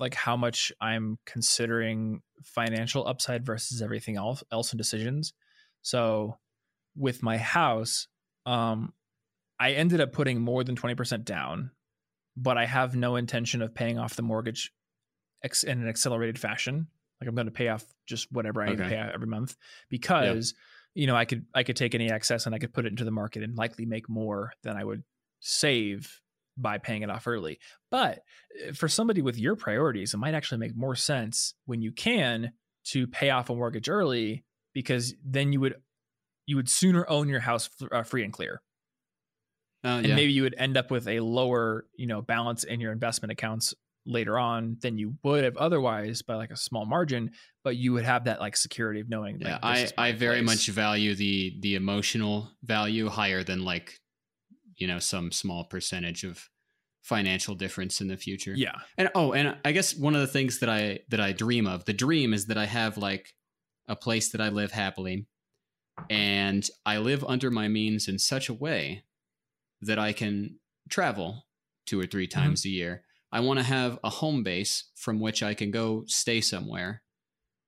[0.00, 5.32] like how much I'm considering financial upside versus everything else else in decisions.
[5.82, 6.38] So
[6.96, 8.08] with my house,
[8.46, 8.92] um
[9.60, 11.70] I ended up putting more than 20% down,
[12.36, 14.72] but I have no intention of paying off the mortgage
[15.44, 16.88] ex- in an accelerated fashion.
[17.20, 18.94] Like I'm going to pay off just whatever I need to Okay.
[18.94, 19.54] pay out every month
[19.90, 20.54] because
[20.94, 23.04] you know I could I could take any excess and I could put it into
[23.04, 25.02] the market and likely make more than I would
[25.40, 26.20] save
[26.56, 27.58] by paying it off early.
[27.90, 28.20] But
[28.68, 32.52] uh, for somebody with your priorities, it might actually make more sense when you can
[32.86, 35.76] to pay off a mortgage early because then you would
[36.46, 38.60] you would sooner own your house uh, free and clear
[39.84, 40.14] Uh, and yeah.
[40.14, 43.74] maybe you would end up with a lower you know balance in your investment accounts
[44.06, 47.30] later on than you would have otherwise by like a small margin
[47.62, 50.46] but you would have that like security of knowing yeah, like, I I very place.
[50.46, 54.00] much value the the emotional value higher than like
[54.76, 56.48] you know some small percentage of
[57.02, 58.54] financial difference in the future.
[58.56, 61.66] yeah And oh, and I guess one of the things that I that I dream
[61.66, 63.34] of, the dream is that I have like
[63.88, 65.26] a place that I live happily
[66.08, 69.04] and I live under my means in such a way
[69.82, 70.58] that I can
[70.88, 71.46] travel
[71.86, 72.40] two or three mm-hmm.
[72.40, 73.04] times a year.
[73.32, 77.02] I want to have a home base from which I can go stay somewhere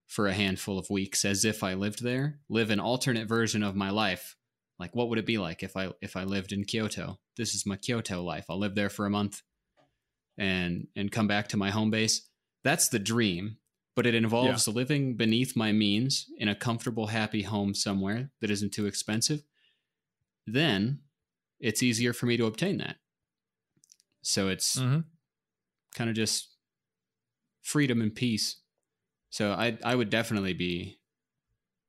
[0.07, 3.77] for a handful of weeks as if I lived there, live an alternate version of
[3.77, 4.37] my life.
[4.79, 7.19] Like what would it be like if I if I lived in Kyoto?
[7.37, 8.47] This is my Kyoto life.
[8.51, 9.43] I'll live there for a month
[10.37, 12.29] and and come back to my home base.
[12.65, 13.59] That's the dream,
[13.95, 18.73] but it involves living beneath my means in a comfortable, happy home somewhere that isn't
[18.73, 19.43] too expensive.
[20.47, 21.01] Then
[21.61, 22.97] it's easier for me to obtain that.
[24.23, 25.05] So it's Mhm.
[25.95, 26.49] Kind of just
[27.63, 28.57] freedom and peace.
[29.31, 30.99] So I I would definitely be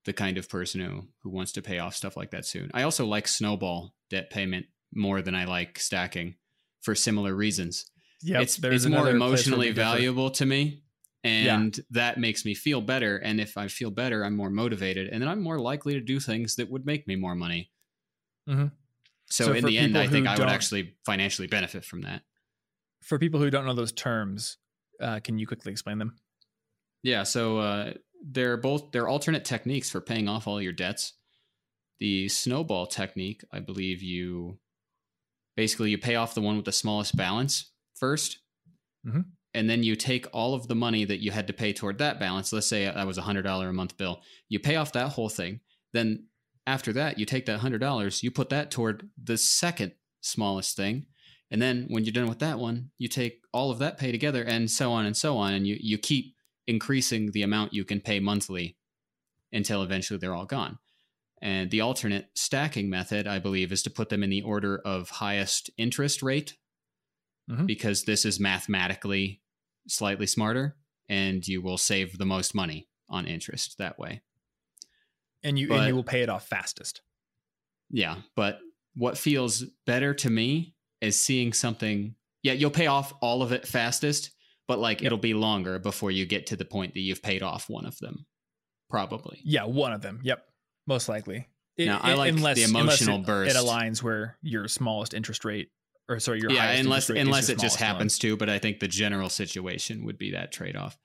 [0.06, 2.70] the kind of person who who wants to pay off stuff like that soon.
[2.74, 6.36] I also like snowball debt payment more than I like stacking
[6.82, 7.86] for similar reasons
[8.26, 10.84] Yep, it's it's more another place where emotionally valuable to me
[11.24, 11.60] Yeah.
[11.60, 15.22] and that makes me feel better and if i feel better i'm more motivated and
[15.22, 17.72] then i'm more likely to do things that would make me more money
[18.48, 18.72] Mhm.
[19.30, 22.24] so, So in the end i think i would actually financially benefit from that
[23.04, 24.58] for people who don't know those terms
[25.02, 26.16] uh, can you quickly explain them?
[27.04, 27.94] Yeah so uh,
[28.26, 31.14] they're both they're alternate techniques for paying off all your debts.
[32.00, 34.60] The snowball technique i believe you
[35.56, 38.38] basically you pay off the one with the smallest balance 1st
[39.06, 39.26] Mhm.
[39.54, 42.20] and then you take all of the money that you had to pay toward that
[42.20, 42.52] balance.
[42.54, 44.22] Let's say that was a hundred dollar a month bill.
[44.50, 45.60] You pay off that whole thing.
[45.92, 46.28] Then
[46.66, 51.06] after that you take that hundred dollars you put that toward the second smallest thing
[51.54, 54.44] and then when you're done with that one you take all of that pay together
[54.44, 56.36] and so on and so on and you, you keep
[56.68, 58.76] increasing the amount you can pay monthly
[59.54, 60.78] until eventually they're all gone
[61.42, 65.10] and the alternate stacking method, I believe, is to put them in the order of
[65.10, 66.58] highest interest rate
[67.50, 67.68] Mhm.
[67.68, 69.42] because this is mathematically
[69.90, 70.78] slightly smarter
[71.10, 74.22] and you will save the most money on interest that way.
[75.44, 77.02] and you and you will pay it off fastest
[77.92, 78.22] Yeah.
[78.36, 78.60] But
[78.96, 80.73] what feels better to me
[81.04, 82.16] is seeing something.
[82.42, 84.32] Yeah, you'll pay off all of it fastest,
[84.68, 85.06] but like Yep.
[85.08, 87.98] it'll be longer before you get to the point that you've paid off one of
[88.00, 88.26] them.
[88.90, 89.40] Probably.
[89.44, 90.46] yeah one of them yep
[90.86, 93.56] most likely It- Now, I it- like the emotional unless it, burst.
[93.56, 95.70] it aligns where your smallest interest rate
[96.08, 97.88] or sorry your yeah, highest unless rate unless it just smallest one.
[97.88, 98.38] happens to.
[98.38, 100.96] But I think the general situation would be that trade off.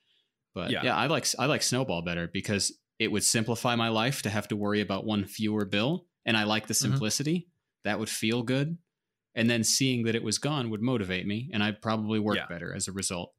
[0.55, 0.83] But Yeah.
[0.85, 0.97] yeah.
[0.97, 4.57] I like I like Snowball better because it would simplify my life to have to
[4.57, 6.79] worry about one fewer bill, and I like the Mhm.
[6.83, 7.49] simplicity.
[7.85, 8.77] That would feel good,
[9.35, 12.47] and then seeing that it was gone would motivate me, and I'd probably work Yeah.
[12.49, 13.33] better as a result.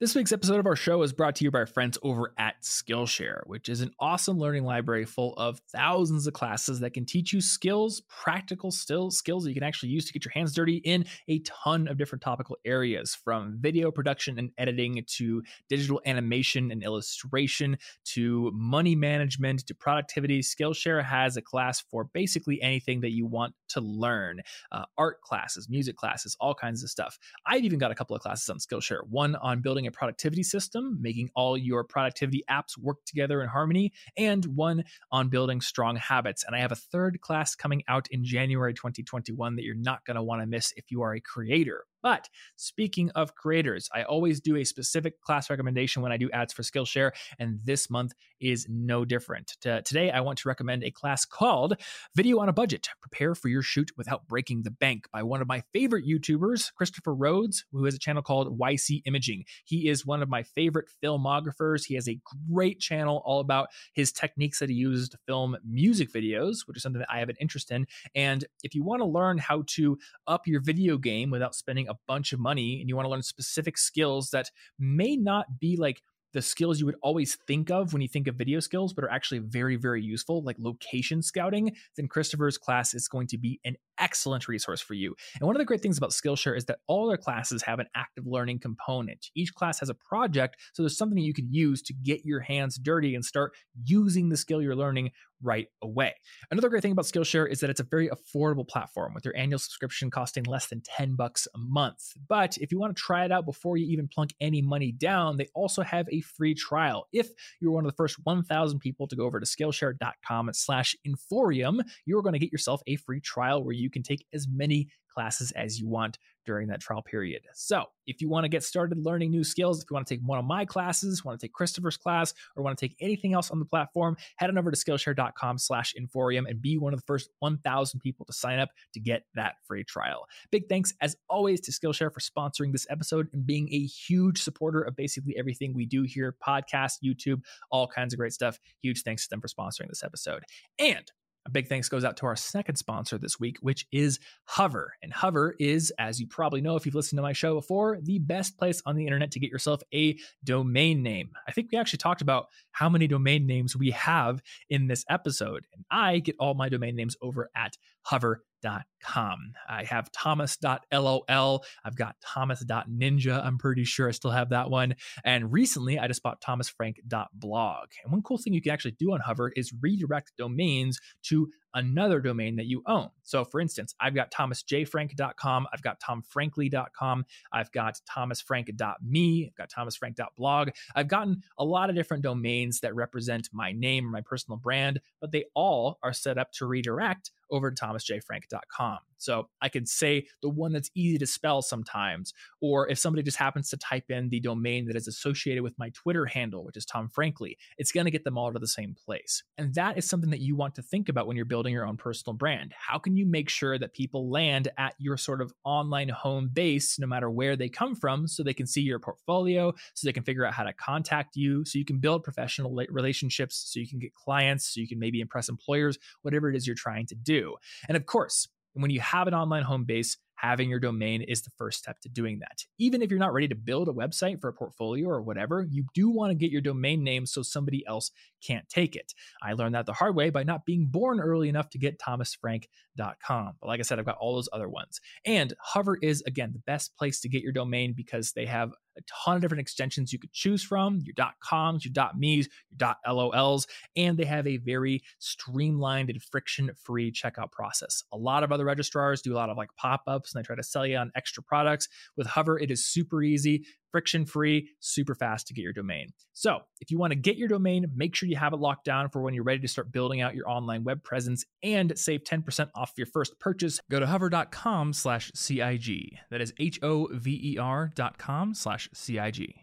[0.00, 2.62] This week's episode of our show is brought to you by our friends over at
[2.62, 7.34] Skillshare, which is an awesome learning library full of thousands of classes that can teach
[7.34, 10.76] you skills, practical still skills that you can actually use to get your hands dirty
[10.76, 16.70] in a ton of different topical areas from video production and editing to digital animation
[16.70, 20.40] and illustration to money management to productivity.
[20.40, 24.40] Skillshare has a class for basically anything that you want to learn
[24.72, 27.18] uh, art classes, music classes, all kinds of stuff.
[27.44, 29.06] I've even got a couple of classes on Skillshare.
[29.06, 33.92] One on building a productivity system, making all your productivity apps work together in harmony,
[34.16, 36.44] and one on building strong habits.
[36.44, 40.16] And I have a third class coming out in January 2021 that you're not going
[40.16, 41.84] to want to miss if you are a creator.
[42.02, 46.52] But speaking of creators, I always do a specific class recommendation when I do ads
[46.52, 49.56] for Skillshare, and this month is no different.
[49.60, 51.76] today, I want to recommend a class called
[52.16, 55.48] Video on a Budget Prepare for Your Shoot Without Breaking the Bank by one of
[55.48, 59.44] my favorite YouTubers, Christopher Rhodes, who has a channel called YC Imaging.
[59.64, 61.84] He is one of my favorite filmographers.
[61.84, 62.18] He has a
[62.50, 66.82] great channel all about his techniques that he uses to film music videos, which is
[66.82, 67.86] something that I have an interest in.
[68.14, 71.96] And if you want to learn how to up your video game without spending a
[72.06, 76.02] bunch of money and you want to learn specific skills that may not be like
[76.32, 79.10] the skills you would always think of when you think of video skills, but are
[79.10, 83.76] actually very, very useful, like location scouting, then Christopher's class is going to be an
[84.00, 85.14] excellent resource for you.
[85.38, 87.86] And one of the great things about Skillshare is that all their classes have an
[87.94, 89.26] active learning component.
[89.34, 92.76] Each class has a project, so there's something you could use to get your hands
[92.76, 93.52] dirty and start
[93.84, 95.10] using the skill you're learning
[95.42, 96.14] right away.
[96.50, 99.58] Another great thing about Skillshare is that it's a very affordable platform with their annual
[99.58, 102.12] subscription costing less than 10 bucks a month.
[102.28, 105.36] But if you want to try it out before you even plunk any money down,
[105.36, 107.06] they also have a free trial.
[107.12, 111.80] If you're one of the first 1,000 people to go over to Skillshare.com slash Inforium,
[112.04, 114.88] you're going to get yourself a free trial where you you can take as many
[115.12, 117.42] classes as you want during that trial period.
[117.52, 120.22] So, if you want to get started learning new skills, if you want to take
[120.24, 123.50] one of my classes, want to take Christopher's class, or want to take anything else
[123.50, 128.00] on the platform, head on over to Skillshare.com/inforium and be one of the first 1,000
[128.00, 130.26] people to sign up to get that free trial.
[130.52, 134.80] Big thanks, as always, to Skillshare for sponsoring this episode and being a huge supporter
[134.80, 138.60] of basically everything we do here: podcast, YouTube, all kinds of great stuff.
[138.80, 140.44] Huge thanks to them for sponsoring this episode.
[140.78, 141.10] And
[141.46, 144.94] a big thanks goes out to our second sponsor this week, which is Hover.
[145.02, 148.18] And Hover is, as you probably know if you've listened to my show before, the
[148.18, 151.30] best place on the internet to get yourself a domain name.
[151.48, 155.66] I think we actually talked about how many domain names we have in this episode.
[155.74, 159.52] And I get all my domain names over at Hover thomas.com.
[159.68, 161.64] I have thomas.lol.
[161.84, 163.44] I've got thomas.ninja.
[163.44, 164.94] I'm pretty sure I still have that one.
[165.24, 167.88] And recently I just bought thomasfrank.blog.
[168.04, 172.20] And one cool thing you can actually do on Hover is redirect domains to another
[172.20, 173.08] domain that you own.
[173.22, 180.70] So, for instance, I've got thomasjfrank.com, I've got tomfrankly.com, I've got thomasfrank.me, I've got thomasfrank.blog.
[180.96, 185.30] I've gotten a lot of different domains that represent my name my personal brand, but
[185.30, 188.98] they all are set up to redirect over to thomasjfrank.com.
[189.20, 192.32] So I can say the one that's easy to spell sometimes,
[192.62, 195.90] or if somebody just happens to type in the domain that is associated with my
[195.90, 198.94] Twitter handle, which is Tom Frankly, it's going to get them all to the same
[198.94, 199.42] place.
[199.58, 201.98] And that is something that you want to think about when you're building your own
[201.98, 202.72] personal brand.
[202.74, 206.98] How can you make sure that people land at your sort of online home base,
[206.98, 210.22] no matter where they come from, so they can see your portfolio, so they can
[210.22, 213.98] figure out how to contact you, so you can build professional relationships, so you can
[213.98, 217.39] get clients, so you can maybe impress employers, whatever it is you're trying to do.
[217.88, 221.50] And of course, when you have an online home base, having your domain is the
[221.50, 222.64] first step to doing that.
[222.78, 225.84] Even if you're not ready to build a website for a portfolio or whatever, you
[225.92, 229.12] do want to get your domain name so somebody else can't take it.
[229.42, 233.52] I learned that the hard way by not being born early enough to get thomasfrank.com.
[233.60, 235.00] But like I said, I've got all those other ones.
[235.24, 239.02] And Hover is, again, the best place to get your domain because they have a
[239.24, 242.48] ton of different extensions you could choose from your .coms, your .me's,
[242.78, 248.02] your .lols, and they have a very streamlined and friction-free checkout process.
[248.12, 250.62] A lot of other registrars do a lot of like pop-ups and they try to
[250.62, 251.88] sell you on extra products.
[252.16, 256.08] With Hover, it is super easy friction free, super fast to get your domain.
[256.32, 259.10] So, if you want to get your domain, make sure you have it locked down
[259.10, 262.68] for when you're ready to start building out your online web presence and save 10%
[262.74, 263.80] off your first purchase.
[263.90, 266.18] Go to hover.com slash CIG.
[266.30, 269.54] That is H O V E R dot com slash CIG.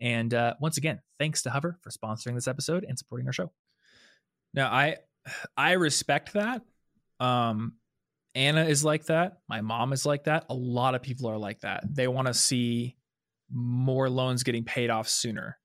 [0.00, 3.50] And uh, once again, thanks to Hover for sponsoring this episode and supporting our show.
[4.54, 4.96] Now, I
[5.56, 6.62] I respect that.
[7.20, 7.74] Um,
[8.34, 9.38] Anna is like that.
[9.48, 10.46] My mom is like that.
[10.48, 11.84] A lot of people are like that.
[11.88, 12.96] They want to see
[13.50, 15.58] more loans getting paid off sooner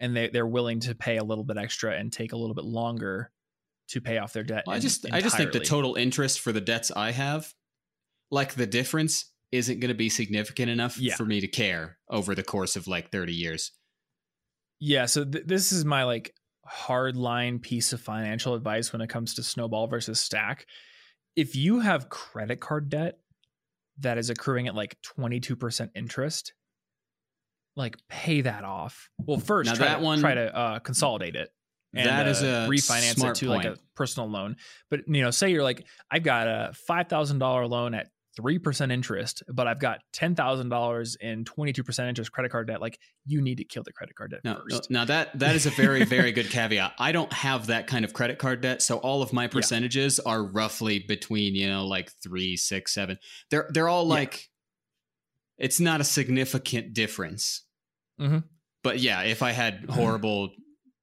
[0.00, 2.64] and they, they're willing to pay a little bit extra and take a little bit
[2.64, 3.30] longer
[3.88, 4.64] to pay off their debt.
[4.66, 5.22] Well, I just entirely.
[5.22, 7.52] I just think the total interest for the debts I have,
[8.30, 11.14] like the difference isn't going to be significant enough yeah.
[11.14, 13.72] for me to care over the course of like 30 years.
[14.80, 16.34] Yeah, so th- this is my like
[16.66, 20.66] hard line piece of financial advice when it comes to snowball versus stack.
[21.36, 23.18] If you have credit card debt
[24.00, 26.52] that is accruing at like 22% interest,
[27.76, 29.08] like pay that off.
[29.18, 31.50] Well, first now try that to, one try to uh, consolidate it.
[31.96, 33.64] And, that is uh, a refinance it to point.
[33.64, 34.56] like a personal loan.
[34.90, 38.58] But you know, say you're like, I've got a five thousand dollar loan at three
[38.58, 42.66] percent interest, but I've got ten thousand dollars in twenty two percent interest credit card
[42.66, 42.80] debt.
[42.80, 44.90] Like you need to kill the credit card debt now, first.
[44.90, 46.94] Now that that is a very very good caveat.
[46.98, 50.32] I don't have that kind of credit card debt, so all of my percentages yeah.
[50.32, 53.18] are roughly between you know like three, six, seven.
[53.50, 54.34] They're they're all like.
[54.34, 54.40] Yeah
[55.58, 57.63] it's not a significant difference.
[58.20, 58.44] Mhm.
[58.82, 60.52] But yeah, if I had horrible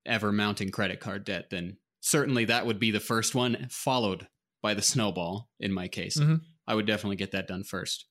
[0.06, 4.28] ever mounting credit card debt, then certainly that would be the first one, followed
[4.62, 6.18] by the snowball in my case.
[6.18, 6.42] Mhm.
[6.68, 8.06] I would definitely get that done first.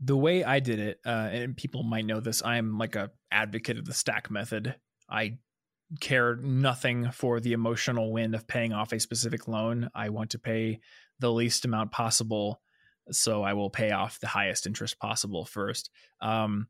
[0.00, 3.78] the way I did it, uh, and people might know this, I'm like a advocate
[3.78, 4.76] of the stack method.
[5.08, 5.38] I
[6.00, 9.90] care nothing for the emotional win of paying off a specific loan.
[9.94, 10.80] I want to pay
[11.18, 12.62] the least amount possible,
[13.10, 15.90] so I will pay off the highest interest possible first.
[16.20, 16.68] Um,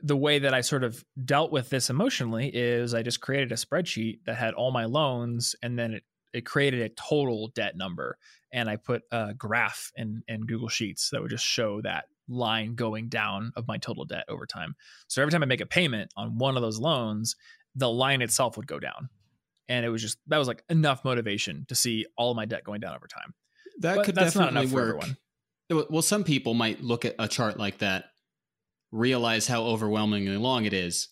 [0.00, 3.56] the way that I sort of dealt with this emotionally is I just created a
[3.56, 8.18] spreadsheet that had all my loans, and then it it created a total debt number,
[8.52, 12.74] and I put a graph in in Google Sheets that would just show that line
[12.74, 14.74] going down of my total debt over time.
[15.08, 17.36] So every time I make a payment on one of those loans,
[17.74, 19.10] the line itself would go down.
[19.68, 22.80] And it was just that was like enough motivation to see all my debt going
[22.80, 23.34] down over time.
[23.80, 25.04] That But could that's not definitely enough for work.
[25.70, 25.86] everyone.
[25.90, 28.06] Well, some people might look at a chart like that,
[28.94, 31.08] realize how overwhelmingly long it is,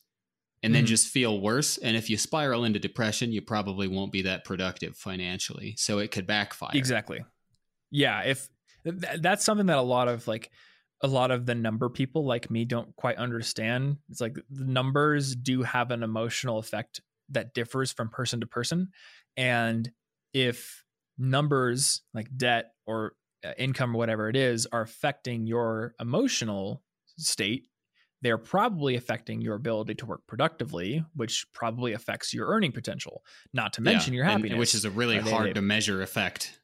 [0.63, 0.89] and then Mhm.
[0.89, 1.79] just feel worse.
[1.79, 5.75] And if you spiral into depression, you probably won't be that productive financially.
[5.77, 6.71] So it could backfire.
[6.75, 7.25] Exactly.
[7.91, 8.49] Yeah, if
[8.85, 10.51] th- that's something that a lot of like
[11.03, 13.99] a lot of the number people like me don't quite understand.
[14.09, 18.91] It's like the numbers do have an emotional effect that differs from person to person.
[19.37, 19.91] And
[20.33, 20.85] if
[21.19, 23.15] numbers like debt or
[23.45, 26.85] uh, income or whatever it is are affecting your emotional
[27.19, 27.69] state,
[28.23, 33.23] they're probably affecting your ability to work productively, which probably affects your earning potential.
[33.53, 35.63] Not to mention Yeah, your and- happiness, which is a really Are they- hard to
[35.63, 36.59] measure effect.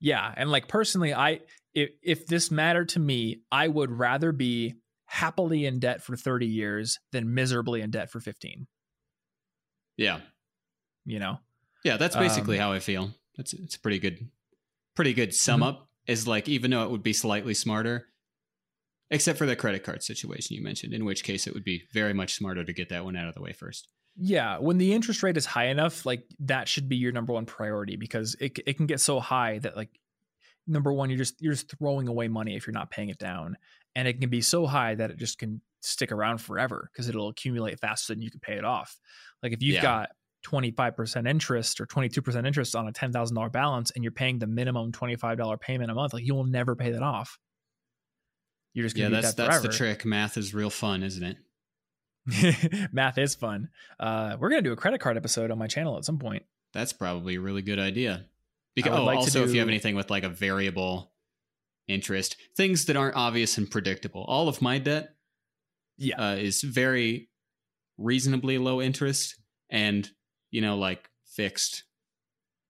[0.00, 1.40] yeah, and like personally, I
[1.74, 4.74] if if this mattered to me, I would rather be
[5.04, 8.66] happily in debt for 30 years than miserably in debt for 15,
[9.96, 10.20] Yeah.
[11.04, 11.38] you know.
[11.84, 13.14] Yeah, that's basically Um, how I feel.
[13.36, 14.30] That's it's a pretty good
[14.94, 15.66] pretty good sum Mhm.
[15.66, 15.90] up.
[16.06, 18.08] Is like even though it would be slightly smarter,
[19.10, 22.12] except for the credit card situation you mentioned, in which case it would be very
[22.14, 23.88] much smarter to get that one out of the way first.
[24.18, 27.44] Yeah, when the interest rate is high enough, like that should be your number one
[27.44, 29.90] priority because it it can get so high that like
[30.66, 33.56] number one you're just you're just throwing away money if you're not paying it down,
[33.94, 37.28] and it can be so high that it just can stick around forever because it'll
[37.28, 38.98] accumulate faster than you can pay it off.
[39.42, 39.82] Like if you've Yeah.
[39.82, 40.10] got
[40.44, 45.58] 25% interest or 22% interest on a $10,000 balance and you're paying the minimum $25
[45.58, 47.38] payment a month, like you will never pay that off.
[48.76, 50.04] You're just Yeah, going to that's be that's the trick.
[50.04, 51.38] Math is real fun, isn't
[52.26, 52.88] it?
[52.92, 53.70] Math is fun.
[53.98, 56.42] Uh, we're going to do a credit card episode on my channel at some point.
[56.74, 58.26] That's probably a really good idea.
[58.74, 61.10] Because oh, like also if you have anything with like a variable
[61.88, 64.24] interest, things that aren't obvious and predictable.
[64.28, 65.14] All of my debt
[65.96, 66.32] Yeah.
[66.32, 67.30] uh, is very
[67.96, 69.36] reasonably low interest
[69.70, 70.06] and
[70.50, 71.84] you know like fixed.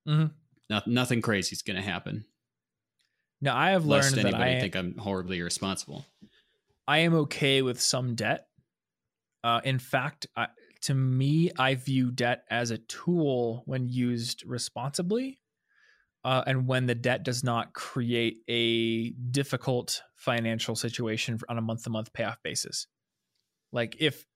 [0.06, 0.30] Mhm.
[0.70, 2.26] No, nothing crazy is going to happen.
[3.46, 6.04] Now I have learned Lest that anybody I, think I'm horribly irresponsible.
[6.88, 8.48] I am okay with some debt.
[9.44, 10.48] Uh, in fact, I,
[10.82, 15.38] to me, I view debt as a tool when used responsibly,
[16.24, 22.12] uh, and when the debt does not create a difficult financial situation on a month-to-month
[22.12, 22.88] payoff basis.
[23.70, 24.26] Like if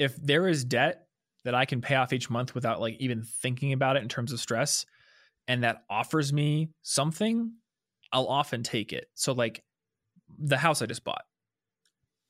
[0.00, 1.06] if there is debt
[1.44, 4.32] that I can pay off each month without like even thinking about it in terms
[4.32, 4.84] of stress,
[5.46, 7.52] and that offers me something,
[8.12, 9.06] I'll often take it.
[9.14, 9.64] So like
[10.38, 11.24] the house I just bought.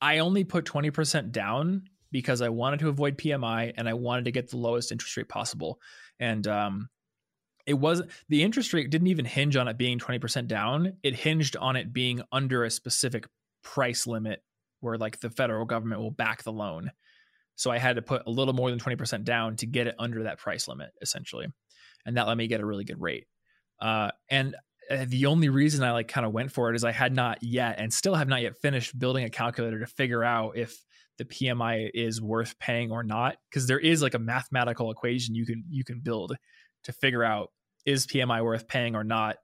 [0.01, 4.31] I only put 20% down because I wanted to avoid PMI and I wanted to
[4.31, 5.81] get the lowest interest rate possible.
[6.21, 6.89] And um,
[7.67, 10.95] it wasn't the interest rate didn't even hinge on it being 20% down.
[11.03, 13.27] It hinged on it being under a specific
[13.63, 14.43] price limit
[14.81, 16.91] where like the federal government will back the loan.
[17.57, 20.23] So I had to put a little more than 20% down to get it under
[20.25, 21.49] that price limit essentially.
[22.07, 23.27] And that let me get a really good rate.
[23.81, 24.55] Uh, and
[24.91, 27.43] Uh, the only reason I like kind of went for it is I had not
[27.43, 30.83] yet and still have not yet finished building a calculator to figure out if
[31.19, 35.45] the PMI is worth paying or not because there is like a mathematical equation you
[35.45, 36.37] can you can build
[36.85, 37.51] to figure out
[37.85, 39.37] is PMI worth paying or not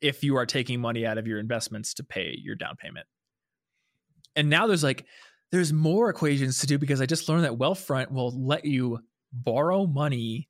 [0.00, 3.06] if you are taking money out of your investments to pay your down payment.
[4.36, 5.06] And now there's like
[5.50, 8.98] there's more equations to do because I just learned that Wealthfront will let you
[9.32, 10.48] borrow money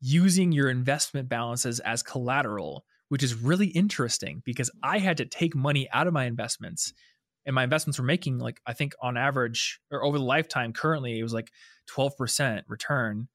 [0.00, 5.54] using your investment balances as collateral, which is really interesting because I had to take
[5.54, 6.94] money out of my investments
[7.44, 11.18] and my investments were making like I think on average or over the lifetime currently
[11.18, 11.50] it was like
[11.94, 13.28] 12% return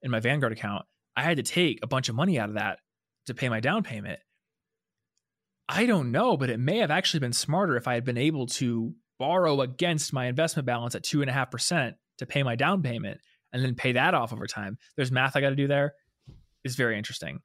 [0.00, 0.86] in my Vanguard account.
[1.14, 2.78] I had to take a bunch of money out of that
[3.26, 4.18] to pay my down payment.
[5.68, 8.46] I don't know, but it may have actually been smarter if I had been able
[8.46, 12.56] to borrow against my investment balance at two and a half percent to pay my
[12.56, 13.20] down payment
[13.52, 14.78] and then pay that off over time.
[14.96, 15.92] There's math I got to do there.
[16.64, 17.40] It's very interesting.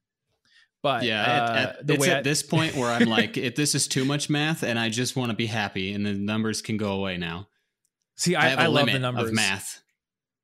[0.84, 3.38] But yeah, uh, at, at, the it's way at I- this point where I'm like,
[3.38, 6.12] if this is too much math, and I just want to be happy, and the
[6.12, 7.48] numbers can go away now.
[8.16, 9.28] see, I, I, have I a love limit the numbers.
[9.30, 9.82] of math.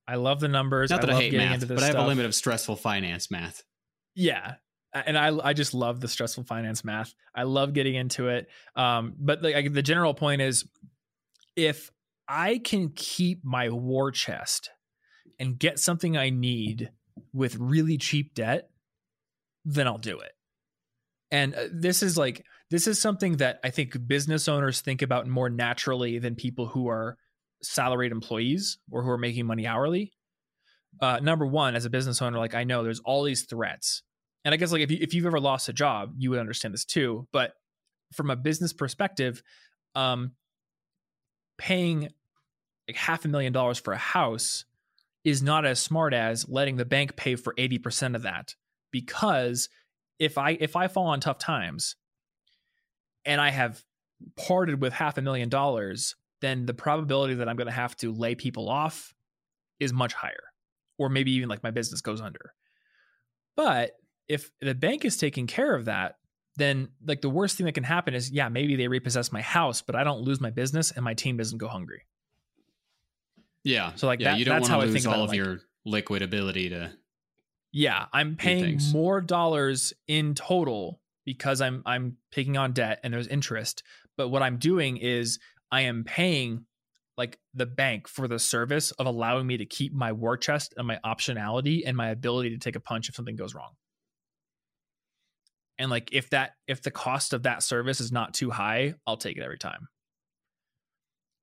[0.09, 0.89] I love the numbers.
[0.89, 3.63] Not that I, love hate math, but I have a limit of stressful finance math.
[4.15, 4.55] Yeah.
[4.95, 7.15] And I, I just love the stressful finance math.
[7.35, 8.49] I love getting into it.
[8.75, 10.67] Um, but like the general point is,
[11.55, 11.91] if
[12.27, 14.71] I can keep my war chest
[15.39, 16.91] and get something I need
[17.35, 18.71] with really cheap debt,
[19.75, 20.33] then I'll do it.
[21.31, 25.29] And uh, this is like this is something that I think business owners think about
[25.29, 27.17] more naturally than people who are
[27.63, 30.13] salaried employees or who are making money hourly.
[31.01, 34.03] Uh, number one, as a business owner, like I know there's all these threats,
[34.45, 36.75] and I guess like if you if you've ever lost a job, you would understand
[36.75, 37.29] this too.
[37.33, 37.53] But
[38.13, 39.41] from a business perspective,
[39.95, 40.33] um,
[41.59, 42.09] paying
[42.89, 44.65] like half a million dollars for a house
[45.23, 48.55] is not as smart as letting the bank pay for 80% of that
[48.91, 49.69] because
[50.19, 51.97] if i if i fall on tough times
[53.25, 53.83] and i have
[54.37, 58.13] parted with half a million dollars then the probability that i'm going to have to
[58.13, 59.15] lay people off
[59.79, 60.45] is much higher
[60.99, 62.53] or maybe even like my business goes under
[63.57, 63.93] but
[64.29, 66.17] if the bank is taking care of that
[66.57, 69.81] then like the worst thing that can happen is yeah maybe they repossess my house
[69.83, 72.03] but i don't lose my business and my team doesn't go hungry
[73.63, 73.93] Yeah.
[73.97, 75.21] So, like, yeah, that- you don't that's want how I to think lose about all
[75.23, 76.93] it, of like- your liquid ability to.
[77.73, 83.29] Yeah, I'm paying more dollars in total because I'm I'm taking on debt and there's
[83.29, 83.83] interest.
[84.17, 85.39] But what I'm doing is
[85.71, 86.67] I am paying
[87.17, 90.87] like the bank for the service of allowing me to keep my war chest and
[90.87, 93.73] my optionality and my ability to take a punch if something goes wrong.
[95.79, 99.17] And like if that if the cost of that service is not too high, I'll
[99.17, 99.89] take it every time.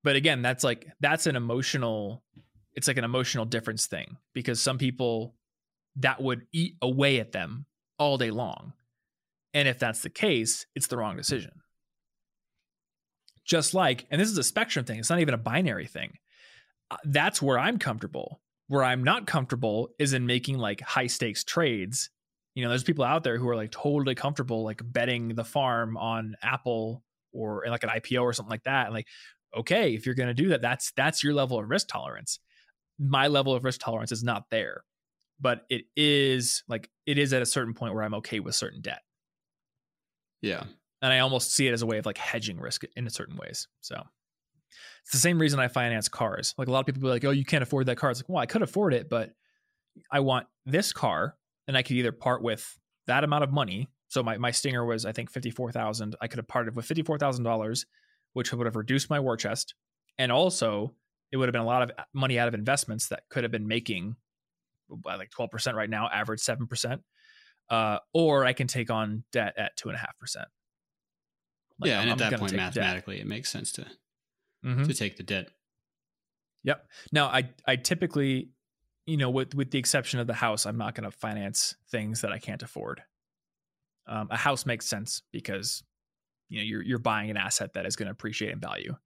[0.04, 2.22] But again, that's like that's an emotional
[2.74, 5.34] it's like an emotional difference thing because some people
[5.98, 7.66] that would eat away at them
[7.98, 8.72] all day long.
[9.54, 11.52] And if that's the case, it's the wrong decision.
[13.44, 16.18] Just like, and this is a spectrum thing, it's not even a binary thing.
[16.90, 18.40] Uh, That's where I'm comfortable.
[18.68, 22.10] Where I'm not comfortable is in making like high stakes trades.
[22.54, 25.96] You know, there's people out there who are like totally comfortable like betting the farm
[25.96, 28.86] on Apple or like an IPO or something like that.
[28.86, 29.06] And like,
[29.56, 32.40] okay, if you're going to do that, that's that's your level of risk tolerance.
[32.98, 34.82] My level of risk tolerance is not there
[35.40, 38.80] but it is like it is at a certain point where I'm okay with certain
[38.80, 39.02] debt.
[40.42, 40.64] Yeah.
[41.02, 43.68] And I almost see it as a way of like hedging risk in certain ways.
[43.80, 44.02] So
[45.02, 46.54] it's the same reason I finance cars.
[46.58, 48.10] Like a lot of people be like, oh, you can't afford that car.
[48.10, 49.30] It's like, well, I could afford it, but
[50.10, 51.36] I want this car
[51.66, 53.88] and I could either part with that amount of money.
[54.08, 56.16] So my, my stinger was, I think, 54,000.
[56.20, 57.86] I could have parted with $54,000,
[58.32, 59.74] which would have reduced my war chest.
[60.18, 60.94] And also
[61.30, 63.50] it would have been a lot of uh, money out of investments that could have
[63.52, 64.16] been making
[64.90, 67.00] by like 12% right now, average 7%.
[67.70, 70.48] Uh, or I can take on debt at two and a half percent.
[71.84, 73.86] yeah, and at that point, mathematically, it makes sense to
[74.64, 74.86] Mhm.
[74.86, 75.50] to take the debt.
[76.64, 76.88] Yep.
[77.12, 78.50] Now, I I typically,
[79.06, 82.22] you know, with with the exception of the house, I'm not going to finance things
[82.22, 83.02] that I can't afford.
[84.06, 85.84] Um, a house makes sense because
[86.48, 88.96] you know you're you're buying an asset that is going to appreciate in value.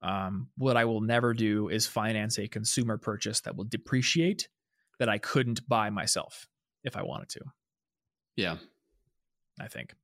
[0.00, 4.48] Um, what I will never do is finance a consumer purchase that will depreciate
[5.02, 6.46] that I couldn't buy myself
[6.84, 7.40] if I wanted to.
[8.36, 8.58] Yeah.
[9.60, 9.94] I think.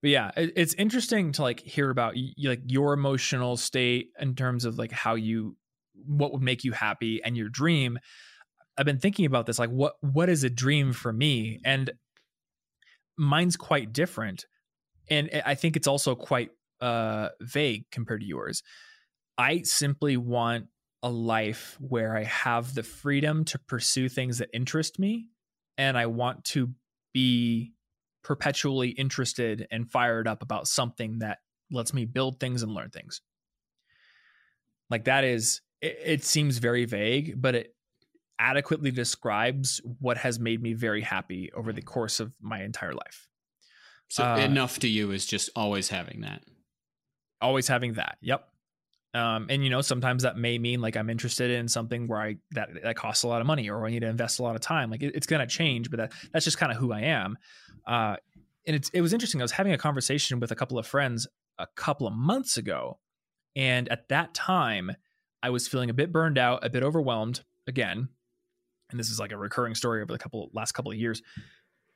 [0.00, 4.64] But yeah, it, it's interesting to like hear about like your emotional state in terms
[4.64, 5.56] of like how you
[6.06, 7.98] what would make you happy and your dream.
[8.76, 11.90] I've been thinking about this like what what is a dream for me and
[13.16, 14.46] mine's quite different
[15.10, 18.62] and I think it's also quite uh vague compared to yours.
[19.36, 20.66] I simply want
[21.02, 25.28] a life where I have the freedom to pursue things that interest me
[25.76, 26.70] and I want to
[27.14, 27.72] be
[28.24, 31.38] perpetually interested and fired up about something that
[31.70, 33.20] lets me build things and learn things.
[34.90, 37.74] Like that is it, it seems very vague, but it
[38.38, 43.28] adequately describes what has made me very happy over the course of my entire life.
[44.08, 46.42] So Uh, enough to you is just always having that.
[47.40, 48.18] Always having that.
[48.20, 48.48] Yep.
[49.18, 52.36] Um, and you know, sometimes that may mean like I'm interested in something where I
[52.52, 54.60] that that costs a lot of money or I need to invest a lot of
[54.60, 54.90] time.
[54.90, 57.36] Like it, it's going to change, but that that's just kind of who I am.
[57.84, 58.16] Uh,
[58.64, 59.40] and it's it was interesting.
[59.40, 61.26] I was having a conversation with a couple of friends
[61.58, 63.00] a couple of months ago,
[63.56, 64.92] and at that time,
[65.42, 68.08] I was feeling a bit burned out, a bit overwhelmed again.
[68.90, 71.22] And this is like a recurring story over the couple last couple of years.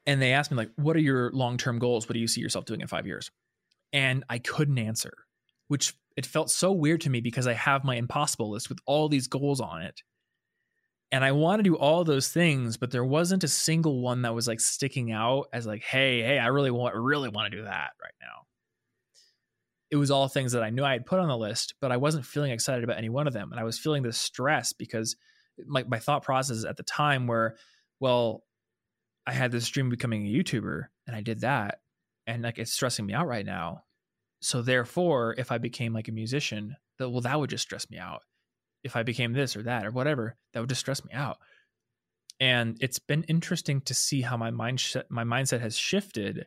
[0.06, 2.08] And they asked me like, "What are your long term goals?
[2.08, 3.30] What do you see yourself doing in five years?"
[3.92, 5.12] And I couldn't answer,
[5.72, 9.08] which it felt so weird to me because I have my impossible list with all
[9.08, 10.02] these goals on it.
[11.10, 14.34] and I want to do all those things, but there wasn't a single one that
[14.34, 17.64] was like sticking out as like, hey, hey, I really want, really want to do
[17.64, 18.46] that right now.
[19.90, 21.98] It was all things that I knew I had put on the list, but I
[21.98, 25.16] wasn't feeling excited about any one of them, and I was feeling this stress because
[25.66, 27.56] my my thought process at the time were,
[28.00, 28.42] well,
[29.26, 31.80] I had this dream of becoming a YouTuber, and I did that,
[32.26, 33.84] and like it's stressing me out right now.
[34.43, 37.99] So therefore, if I became like a musician, that well, that would just stress me
[37.99, 38.22] out
[38.82, 41.38] if I became this or that or whatever, that would just stress me out.
[42.40, 46.47] And it's been interesting to see how my mindset my mindset has shifted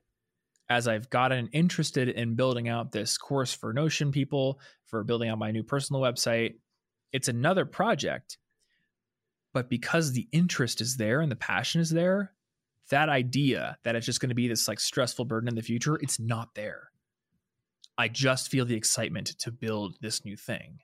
[0.70, 5.38] as I've gotten interested in building out this course for Notion people, for building out
[5.38, 6.56] my new personal website.
[7.14, 8.38] It's another project,
[9.54, 12.34] but because the interest is there and the passion is there,
[12.89, 15.98] that idea that it's just going to be this like stressful burden in the future,
[16.02, 16.89] it's not there.
[17.98, 20.80] I just feel the excitement to build this new thing.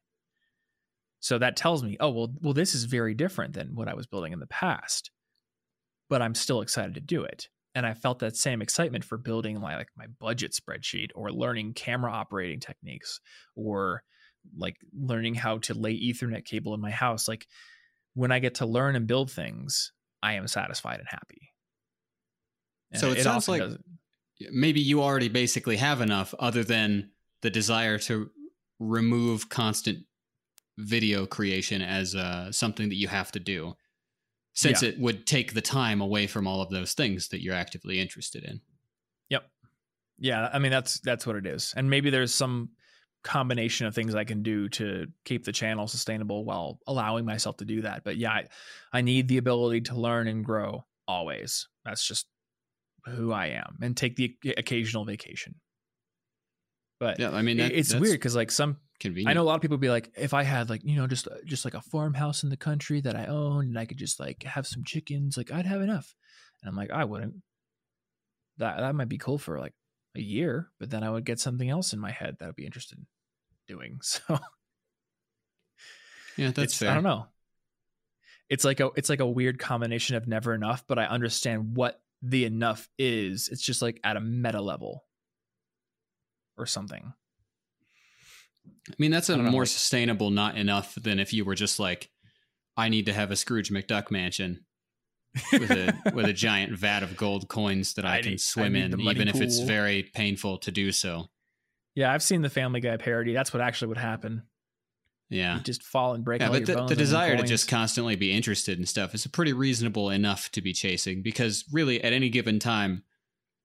[1.20, 4.07] So that tells me, oh, well, well, this is very different than what I was
[4.07, 5.12] building in the past.
[6.09, 7.47] But I'm still excited to do it.
[7.76, 11.74] And I felt that same excitement for building my like my budget spreadsheet or learning
[11.74, 13.22] camera operating techniques
[13.55, 14.03] or
[14.57, 17.28] like learning how to lay ethernet cable in my house.
[17.28, 17.47] Like
[18.14, 21.51] when I get to learn and build things, I am satisfied and happy.
[22.91, 23.86] And so it, it sounds like doesn't.
[24.51, 27.11] Maybe you already basically have enough other than
[27.41, 28.29] the desire to
[28.79, 29.99] remove constant
[30.77, 33.75] video creation as uh, something that you have to do,
[34.53, 34.89] since yeah.
[34.89, 38.43] it would take the time away from all of those things that you're actively interested
[38.43, 38.61] in.
[39.29, 39.43] Yep.
[40.19, 42.69] Yeah, I mean that's that's what it is, and maybe there's some
[43.23, 47.65] combination of things I can do to keep the channel sustainable while allowing myself to
[47.65, 48.03] do that.
[48.03, 48.47] But yeah, I,
[48.91, 51.67] I need the ability to learn and grow always.
[51.85, 52.27] That's just
[53.05, 55.55] who I am, and take the occasional vacation.
[56.99, 59.29] But yeah, I mean, that, it's weird because like some convenient.
[59.29, 61.27] I know a lot of people be like, if I had like you know just
[61.27, 64.19] uh, just like a farmhouse in the country that I own and I could just
[64.19, 66.15] like have some chickens, like I'd have enough.
[66.61, 67.35] And I'm like, I wouldn't.
[68.57, 69.73] That that might be cool for like
[70.15, 72.65] a year, but then I would get something else in my head that I'd be
[72.65, 73.05] interested in
[73.67, 73.99] doing.
[74.21, 74.39] So
[76.37, 76.91] yeah, that's fair.
[76.91, 77.25] I don't know.
[78.49, 81.99] It's like a it's like a weird combination of never enough, but I understand what
[82.22, 83.49] the enough is.
[83.51, 85.05] It's just like at a meta level
[86.57, 87.13] or something.
[88.65, 89.65] I mean, that's a more know.
[89.65, 92.09] sustainable not enough than if you were just like,
[92.78, 94.65] I need to have a Scrooge McDuck mansion
[95.51, 98.76] with a with a giant vat of gold coins that I, I can need, swim
[98.76, 99.36] I in, even pool.
[99.36, 101.28] if it's very painful to do so.
[101.95, 103.34] Yeah, I've seen the Family Guy parody.
[103.34, 104.43] That's what actually would happen.
[105.32, 106.41] Yeah, you just fall and break.
[106.41, 110.09] Yeah, but the, the desire to just constantly be interested in stuff is pretty reasonable
[110.09, 113.03] enough to be chasing because really, at any given time,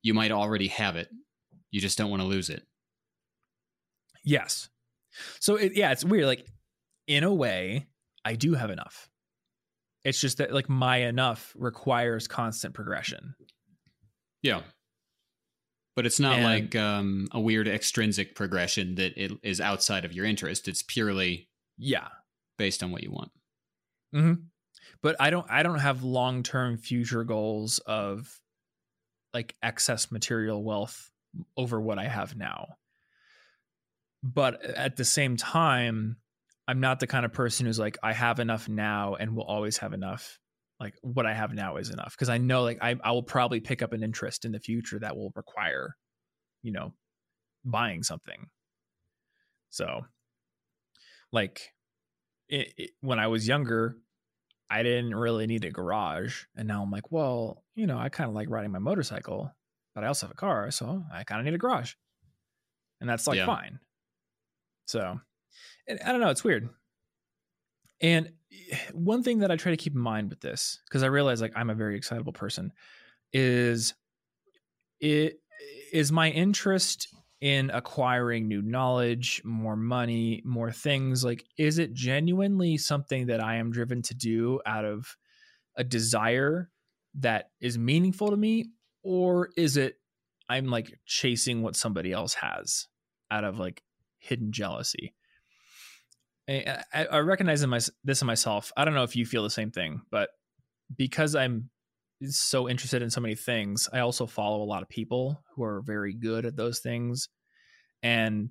[0.02, 1.08] you might already have it.
[1.72, 2.62] You just don't want to lose it.
[4.24, 4.68] Yes,
[5.40, 6.26] so it, yeah, it's weird.
[6.26, 6.46] Like
[7.06, 7.86] in a way,
[8.24, 9.08] I do have enough.
[10.04, 13.34] It's just that like my enough requires constant progression.
[14.42, 14.60] Yeah.
[15.96, 20.12] But it's not and, like um, a weird extrinsic progression that it is outside of
[20.12, 20.68] your interest.
[20.68, 21.48] It's purely
[21.78, 22.08] yeah,
[22.58, 23.30] based on what you want.
[24.12, 24.32] hmm
[25.02, 28.40] But I don't I don't have long-term future goals of
[29.34, 31.10] like excess material wealth
[31.56, 32.68] over what I have now.
[34.22, 36.16] But at the same time
[36.68, 39.78] i'm not the kind of person who's like i have enough now and will always
[39.78, 40.38] have enough.
[40.80, 42.14] Like what i have now is enough.
[42.14, 44.98] Because i know like I, I will probably pick up an interest in the future
[44.98, 45.96] that will require
[46.62, 46.92] you know
[47.64, 48.46] buying something.
[49.70, 50.06] So
[51.36, 51.72] like
[52.48, 53.96] it, it, when i was younger
[54.68, 58.28] i didn't really need a garage and now i'm like well you know i kind
[58.28, 59.52] of like riding my motorcycle
[59.94, 61.94] but i also have a car so i kind of need a garage
[63.00, 63.46] and that's like yeah.
[63.46, 63.78] fine
[64.86, 65.20] so,
[65.88, 66.30] I don't know.
[66.30, 66.68] It's weird.
[68.00, 71.06] And eh, one thing that I try to keep in mind with this, because I
[71.06, 72.72] realize like I'm a very excitable person,
[73.32, 73.94] is
[75.00, 75.40] it
[75.92, 77.08] is my interest
[77.40, 81.24] in acquiring new knowledge, more money, more things.
[81.24, 85.16] Like, is it genuinely something that I am driven to do out of
[85.76, 86.70] a desire
[87.16, 88.70] that is meaningful to me?
[89.02, 89.96] Or is it
[90.48, 92.86] I'm like chasing what somebody else has
[93.30, 93.82] out of like
[94.18, 95.14] hidden jealousy.
[96.48, 98.72] I, I recognize in my, this in myself.
[98.76, 100.30] I don't know if you feel the same thing, but
[100.96, 101.70] because I'm
[102.22, 105.82] so interested in so many things, I also follow a lot of people who are
[105.82, 107.28] very good at those things.
[108.02, 108.50] And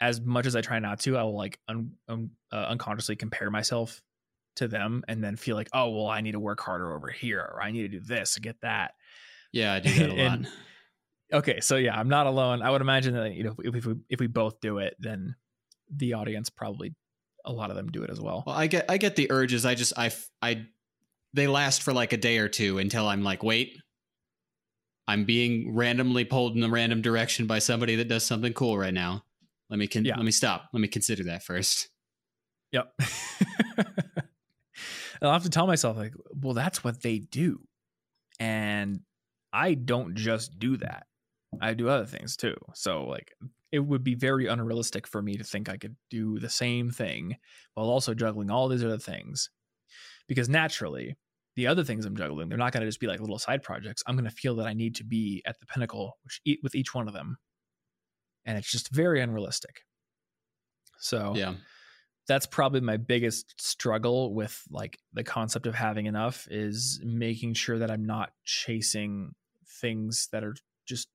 [0.00, 3.50] as much as I try not to, I will like un, un, uh, unconsciously compare
[3.50, 4.02] myself
[4.56, 7.40] to them and then feel like, oh, well, I need to work harder over here,
[7.40, 8.92] or I need to do this to get that.
[9.52, 10.38] Yeah, I do that a lot.
[11.32, 12.62] Okay, so yeah, I'm not alone.
[12.62, 15.34] I would imagine that you know if we if we both do it, then
[15.94, 16.94] the audience probably
[17.44, 18.44] a lot of them do it as well.
[18.46, 19.64] Well, I get I get the urges.
[19.64, 20.10] I just I
[20.42, 20.66] I
[21.34, 23.78] they last for like a day or two until I'm like, wait,
[25.08, 28.94] I'm being randomly pulled in a random direction by somebody that does something cool right
[28.94, 29.24] now.
[29.70, 30.16] Let me con- Yeah.
[30.16, 30.68] let me stop.
[30.72, 31.88] Let me consider that first.
[32.72, 32.92] Yep.
[35.22, 37.60] I'll have to tell myself like, well, that's what they do,
[38.40, 39.00] and
[39.52, 41.06] I don't just do that.
[41.60, 42.56] I do other things too.
[42.74, 43.30] So like,
[43.70, 47.36] it would be very unrealistic for me to think I could do the same thing
[47.74, 49.48] while also juggling all these other things,
[50.26, 51.16] because naturally,
[51.56, 54.02] the other things I'm juggling, they're not going to just be like little side projects.
[54.06, 56.74] I'm going to feel that I need to be at the pinnacle, which eat with
[56.74, 57.38] each one of them,
[58.44, 59.82] and it's just very unrealistic.
[60.98, 61.54] So Yeah.
[62.28, 67.78] that's probably my biggest struggle with like the concept of having enough is making sure
[67.78, 69.34] that I'm not chasing
[69.66, 70.54] things that are
[70.86, 71.08] just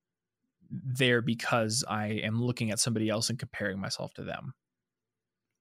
[0.70, 4.54] there because I am looking at somebody else and comparing myself to them.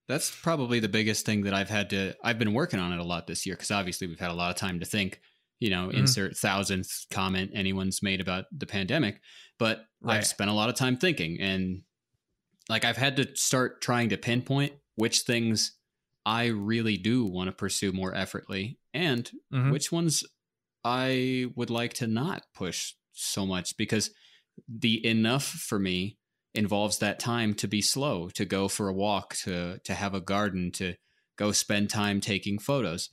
[0.09, 2.15] That's probably the biggest thing that I've had to.
[2.23, 4.51] I've been working on it a lot this year because obviously we've had a lot
[4.51, 5.21] of time to think.
[5.59, 5.97] You know, Mhm.
[5.99, 9.23] insert thousandth comment anyone's made about the pandemic,
[9.59, 10.17] but Right.
[10.17, 11.83] I've spent a lot of time thinking, and
[12.69, 15.79] like I've had to start trying to pinpoint which things
[16.27, 19.73] I really do want to pursue more effortly, and Mhm.
[19.73, 20.25] which ones
[20.85, 24.11] I would like to not push so much because
[24.69, 26.19] the enough for me
[26.57, 30.21] involves that time to be slow, to go for a walk, to to have a
[30.21, 30.95] garden, to
[31.37, 33.11] go spend time taking photos.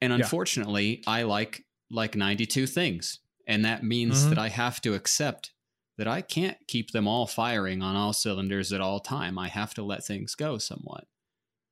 [0.00, 0.16] And Yeah.
[0.16, 3.20] unfortunately, I like like 92 things.
[3.46, 4.30] And that means Mhm.
[4.30, 5.52] that I have to accept
[5.96, 9.38] that I can't keep them all firing on all cylinders at all time.
[9.38, 11.08] I have to let things go somewhat.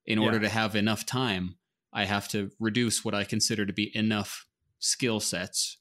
[0.06, 0.42] In order Yeah.
[0.44, 1.58] to have enough time,
[1.92, 4.46] I have to reduce what I consider to be enough
[4.78, 5.78] skill sets.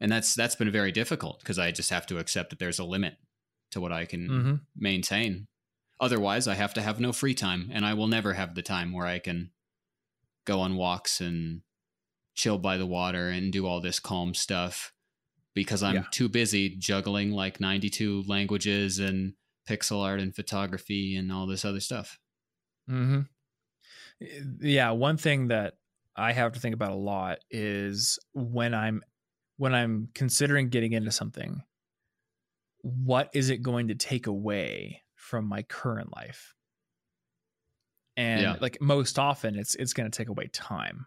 [0.00, 2.84] And that's that's been very difficult because I just have to accept that there's a
[2.84, 3.18] limit
[3.70, 4.66] to what I can Mhm.
[4.74, 5.48] maintain.
[6.00, 8.92] Otherwise, I have to have no free time, and I will never have the time
[8.92, 9.52] where I can
[10.44, 11.62] go on walks and
[12.34, 14.94] chill by the water and do all this calm stuff
[15.54, 16.04] because I'm Yeah.
[16.12, 19.34] too busy juggling like 92 languages and
[19.68, 22.20] pixel art and photography and all this other stuff.
[22.86, 23.20] hmm
[24.60, 25.74] Yeah, one thing that
[26.14, 29.02] I have to think about a lot is when I'm
[29.58, 31.62] when I'm considering getting into something,
[32.86, 36.54] what is it going to take away from my current life?
[38.16, 38.56] And Yeah.
[38.60, 41.06] like most often it's it's going to take away time.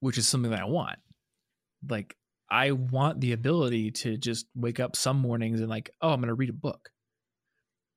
[0.00, 0.98] Which is something that I want.
[1.88, 2.16] Like
[2.48, 6.28] I want the ability to just wake up some mornings and like, oh, I'm going
[6.28, 6.90] to read a book.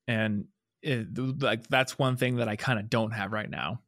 [0.08, 0.46] And
[0.82, 1.08] it,
[1.42, 3.82] like that's one thing that I kind of don't have right now.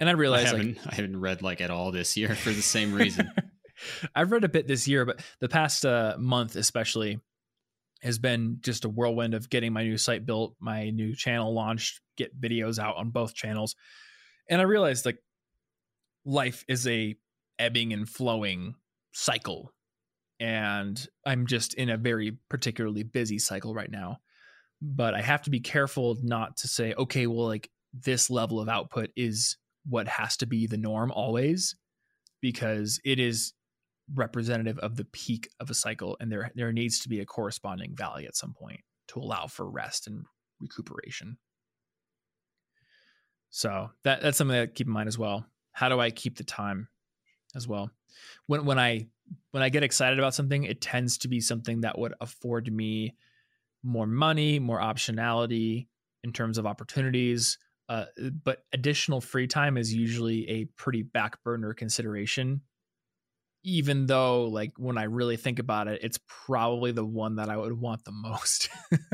[0.00, 2.50] And I I realize like haven't I haven't read like at all this year for
[2.50, 3.30] the same reason.
[4.14, 7.20] I've read a bit this year, but the past uh, month especially
[8.02, 12.00] has been just a whirlwind of getting my new site built, my new channel launched,
[12.16, 13.76] get videos out on both channels.
[14.48, 15.18] And I realized like
[16.24, 17.16] life is a
[17.58, 18.74] ebbing and flowing
[19.12, 19.72] cycle.
[20.38, 24.18] And I'm just in a very particularly busy cycle right now.
[24.82, 28.68] But I have to be careful not to say, okay, well, like this level of
[28.68, 29.56] output is
[29.88, 31.76] what has to be the norm always,
[32.42, 33.54] because it is
[34.12, 37.94] representative of the peak of a cycle and there there needs to be a corresponding
[37.96, 40.24] valley at some point to allow for rest and
[40.60, 41.38] recuperation.
[43.50, 45.46] So that that's something to keep in mind as well.
[45.72, 46.88] How do i keep the time
[47.54, 47.90] as well?
[48.46, 49.06] When when i
[49.52, 53.14] when i get excited about something it tends to be something that would afford me
[53.82, 55.86] more money more optionality
[56.24, 57.58] in terms of opportunities.
[57.86, 58.06] Uh,
[58.42, 62.62] but additional free time is usually a pretty back burner consideration
[63.64, 67.56] even though like when i really think about it it's probably the one that i
[67.56, 68.68] would want the most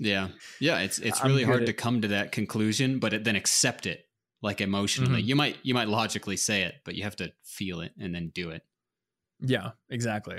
[0.00, 0.28] Yeah.
[0.60, 3.84] Yeah, it's it's really hard at- to come to that conclusion, but it, then accept
[3.86, 4.04] it
[4.42, 5.22] like emotionally.
[5.22, 5.26] Mhm.
[5.26, 8.30] You might you might logically say it, but you have to feel it and then
[8.32, 8.62] do it.
[9.40, 10.38] yeah exactly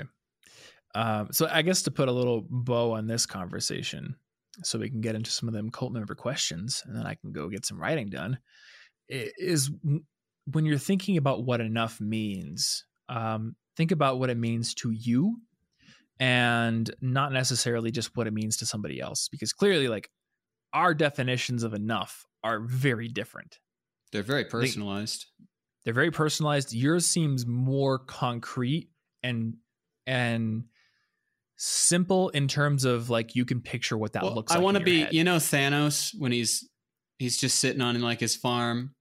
[0.94, 4.14] um, so i guess to put a little bow on this conversation
[4.62, 7.32] so we can get into some of them cult member questions and then i can
[7.32, 8.38] go get some writing done
[9.08, 9.70] is
[10.52, 15.36] when you're thinking about what enough means um, think about what it means to you
[16.18, 20.08] and not necessarily just what it means to somebody else because clearly like
[20.72, 23.58] our definitions of enough are very different
[24.12, 25.26] They're very personalized.
[25.84, 28.88] they're very personalized yours seems more concrete
[29.22, 29.56] and
[30.06, 30.64] and
[31.56, 34.82] simple in terms of like you can picture what that Well, looks I want to
[34.82, 35.12] be, head.
[35.14, 36.66] you know, Thanos when he's
[37.18, 38.94] he's just sitting on like his farm.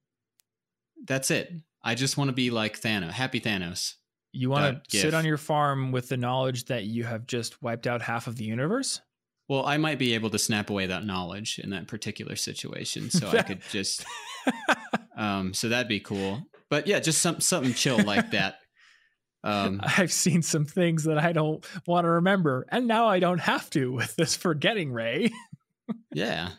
[1.06, 1.54] That's it.
[1.90, 3.96] I just want to be like Thanos, happy Thanos.
[4.32, 7.88] you want to sit on your farm with the knowledge that you have just wiped
[7.88, 9.02] out half of the universe
[9.48, 13.28] Well, I might be able to snap away that knowledge in that particular situation, so
[13.30, 14.06] I could just.
[15.18, 16.44] Um, so that'd be cool.
[16.70, 18.60] But yeah, just some something chill like that.
[19.44, 23.40] Um, I've seen some things that I don't want to remember, and now I don't
[23.40, 25.32] have to with this forgetting ray.
[26.14, 26.50] yeah.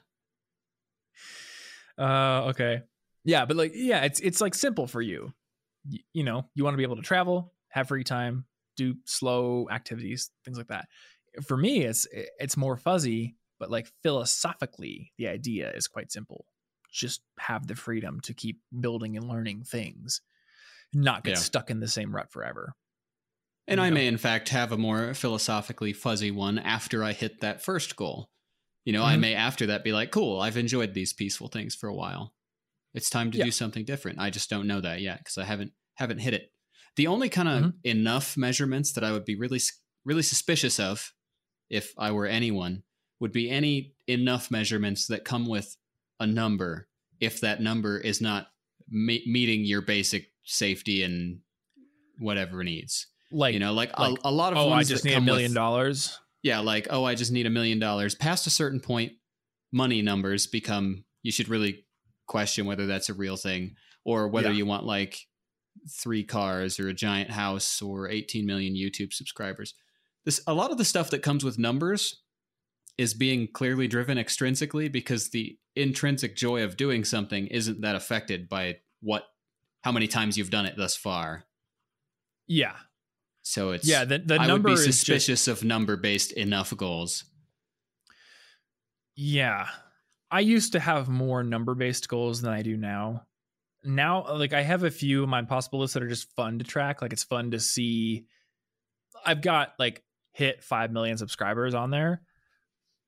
[1.97, 2.83] Uh, okay.
[3.31, 5.33] Yeah, but like, yeah, it's it's like simple for you.
[5.91, 9.69] Y- you know, you want to be able to travel, have free time, do slow
[9.71, 10.89] activities, things like that.
[11.47, 16.47] For me, it's it's more fuzzy, but like philosophically, the idea is quite simple.
[16.91, 20.23] Just have the freedom to keep building and learning things,
[20.95, 21.39] not get Yeah.
[21.39, 22.75] stuck in the same rut forever.
[23.67, 23.91] And You I know?
[23.91, 28.31] may, in fact, have a more philosophically fuzzy one after I hit that first goal.
[28.85, 29.19] You know, I Mhm.
[29.19, 32.35] may after that be like, cool, I've enjoyed these peaceful things for a while.
[32.95, 33.45] It's time to Yeah.
[33.45, 34.19] do something different.
[34.19, 36.53] I just don't know that yet because I haven't haven't hit it.
[36.97, 37.75] The only kind of Mhm.
[37.85, 39.61] enough measurements that I would be really
[40.05, 41.13] really suspicious of,
[41.69, 42.83] if I were anyone,
[43.21, 45.77] would be any enough measurements that come with
[46.19, 46.89] a number.
[47.21, 48.51] If that number is not
[48.89, 51.41] me- meeting your basic safety and
[52.19, 55.15] whatever needs Like, you know like, like, a, a lot of oh, I just need
[55.15, 56.19] a million with- dollars.
[56.43, 59.13] yeah like oh i just need a million dollars past a certain point
[59.73, 61.85] money numbers become you should really
[62.31, 63.75] question whether that's a real thing
[64.05, 64.59] or whether Yeah.
[64.59, 65.19] you want like
[66.03, 69.75] three cars or a giant house or 18 million youtube subscribers
[70.25, 72.23] this a lot of the stuff that comes with numbers
[72.97, 78.49] is being clearly driven extrinsically because the intrinsic joy of doing something isn't that affected
[78.49, 79.25] by what
[79.83, 81.45] how many times you've done it thus far
[82.47, 82.77] Yeah,
[83.43, 84.05] so it's yeah.
[84.05, 87.25] The the I would number be is just suspicious of number based enough goals.
[89.17, 89.67] Yeah.
[90.31, 93.27] I used to have more number based goals than I do now.
[93.83, 96.65] Now, like, I have a few of my possible lists that are just fun to
[96.65, 97.01] track.
[97.03, 98.27] Like, it's fun to see.
[99.25, 100.03] I've got like
[100.33, 102.23] hit 5 million subscribers on there,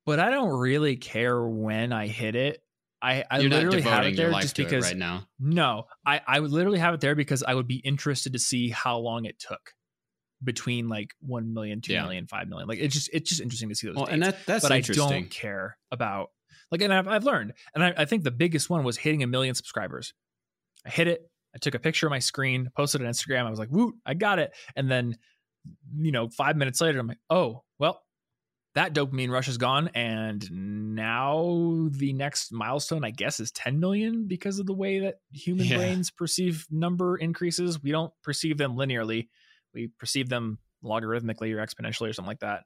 [0.05, 2.63] but I don't really care when I hit it.
[3.01, 4.97] I, I You're not literally have it your there life just to because it right
[4.97, 5.27] now.
[5.41, 8.69] no, I, I would literally have it there because I would be interested to see
[8.69, 9.73] how long it took
[10.45, 12.03] between like 1 million, 2 Yeah.
[12.03, 12.69] million, 5 million.
[12.69, 13.97] Like, it's just, it's just interesting to see those.
[13.97, 15.09] Well, dates and that that's but I interesting.
[15.09, 16.31] don't care about
[16.73, 19.27] like, and I've, I've learned, and I, I think the biggest one was hitting a
[19.29, 20.13] million subscribers.
[20.85, 21.21] I hit it.
[21.55, 23.47] I took a picture of my screen, posted it on Instagram.
[23.47, 25.17] I was like, "Woo, I got it!" And then,
[25.97, 28.03] you know, five minutes later, I'm like, "Oh, well,
[28.75, 34.27] that dopamine rush is gone." And now the next milestone, I guess, is 10 million
[34.27, 35.77] because of the way that human Yeah.
[35.77, 37.83] brains perceive number increases.
[37.83, 39.29] We don't perceive them linearly;
[39.75, 42.65] we perceive them logarithmically or exponentially or something like that.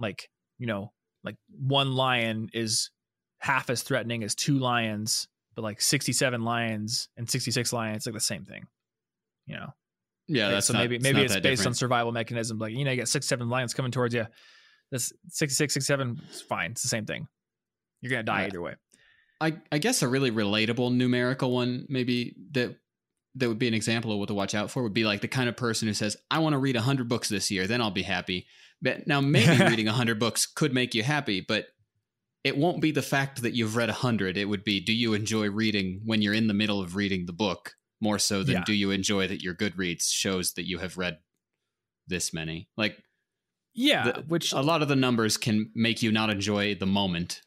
[0.00, 0.28] Like,
[0.58, 0.92] you know,
[1.22, 2.90] like one lion is
[3.38, 8.20] half as threatening as two lions, but like 67 lions and 66 lions, like the
[8.20, 8.66] same thing,
[9.46, 9.72] you know?
[10.26, 12.60] yeah, that's so not- maybe, maybe it's that based on survival mechanisms.
[12.60, 14.26] Like, you know, you got six, seven lions coming towards you.
[14.90, 16.70] This 66, 67, it's fine.
[16.72, 17.26] It's the same thing.
[18.00, 18.46] You're going to die Right.
[18.48, 18.74] either way.
[19.40, 22.76] I I guess a really relatable numerical one, maybe that
[23.34, 24.82] that would be an example of what to watch out for.
[24.84, 27.28] Would be like the kind of person who says, "I want to read hundred books
[27.28, 28.46] this year, then I'll be happy."
[28.80, 31.66] But now maybe reading hundred books could make you happy, but
[32.44, 34.36] it won't be the fact that you've read hundred.
[34.36, 37.32] It would be, do you enjoy reading when you're in the middle of reading the
[37.32, 38.64] book more so than Yeah.
[38.64, 41.18] do you enjoy that your Goodreads shows that you have read
[42.06, 42.68] this many?
[42.76, 43.02] Like
[43.72, 44.12] Yeah.
[44.12, 47.40] the- which a lot of the numbers can make you not enjoy the moment.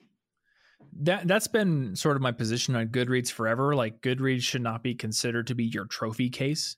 [1.00, 3.76] that that's been sort of my position on Goodreads forever.
[3.76, 6.76] Like Goodreads should not be considered to be your trophy case.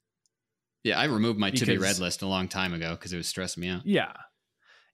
[0.83, 3.27] Yeah, I removed my to be read list a long time ago because it was
[3.27, 3.85] stressing me out.
[3.85, 4.11] Yeah.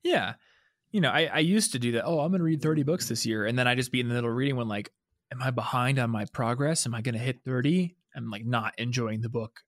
[0.03, 0.35] Yeah.
[0.91, 2.05] You know, I, I used to do that.
[2.05, 3.45] Oh, I'm going to read 30 books this year.
[3.45, 4.91] And then I just be in the middle of reading when, like,
[5.31, 6.85] am I behind on my progress?
[6.85, 7.95] Am I going to hit 30?
[8.15, 9.59] I'm like not enjoying the book.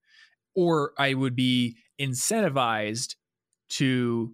[0.54, 3.16] Or I would be incentivized
[3.70, 4.32] to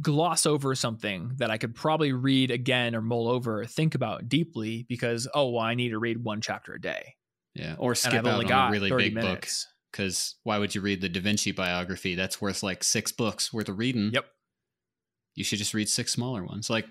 [0.00, 4.28] gloss over something that I could probably read again or mull over, or think about
[4.28, 7.14] deeply because, oh, well, I need to read one chapter a day.
[7.54, 9.48] Yeah, or And skip I've out only on got a really 30 big book
[9.92, 12.16] because why would you read the Da Vinci biography?
[12.16, 14.10] That's worth like six books worth of reading.
[14.12, 14.26] Yep.
[15.34, 16.70] You should just read six smaller ones.
[16.70, 16.86] Like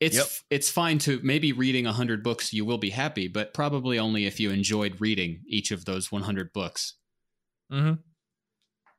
[0.00, 0.26] it's Yep.
[0.50, 4.40] it's fine to maybe reading hundred books you will be happy, but probably only if
[4.40, 6.94] you enjoyed reading each of those one hundred books.
[7.72, 8.00] Mm-hmm.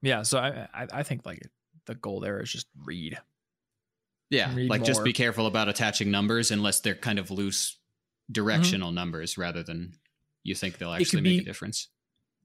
[0.01, 0.21] Yeah.
[0.23, 1.47] So I, I, I think like
[1.85, 3.17] the goal there is just read.
[4.31, 7.77] Yeah, Read like just be careful about attaching numbers unless they're kind of loose
[8.31, 9.93] directional numbers rather than
[10.43, 11.01] you think they'll Mm-hmm.
[11.01, 11.89] Actually could make a difference.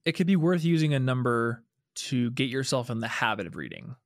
[0.05, 3.97] it could be worth using a number to get yourself in the habit of reading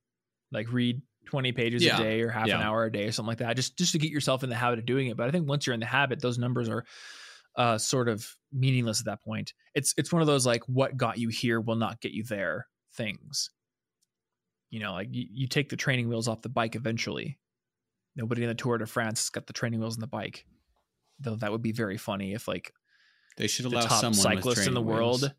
[0.53, 1.99] like read 20 pages Yeah.
[1.99, 3.99] a day or half an hour a day or something like that just just to
[3.99, 5.85] get yourself in the habit of doing it but i think once you're in the
[5.85, 6.85] habit those numbers are
[7.57, 11.17] uh, sort of meaningless at that point it's it's one of those like what got
[11.17, 13.49] you here will not get you there things
[14.69, 17.37] you know like you, you take the training wheels off the bike eventually
[18.17, 20.45] Nobody in the Tour de France has got the training wheels on the bike.
[21.19, 22.71] Though that would be very funny if like
[23.35, 25.33] They should the allow top someone cyclist in the world wheels.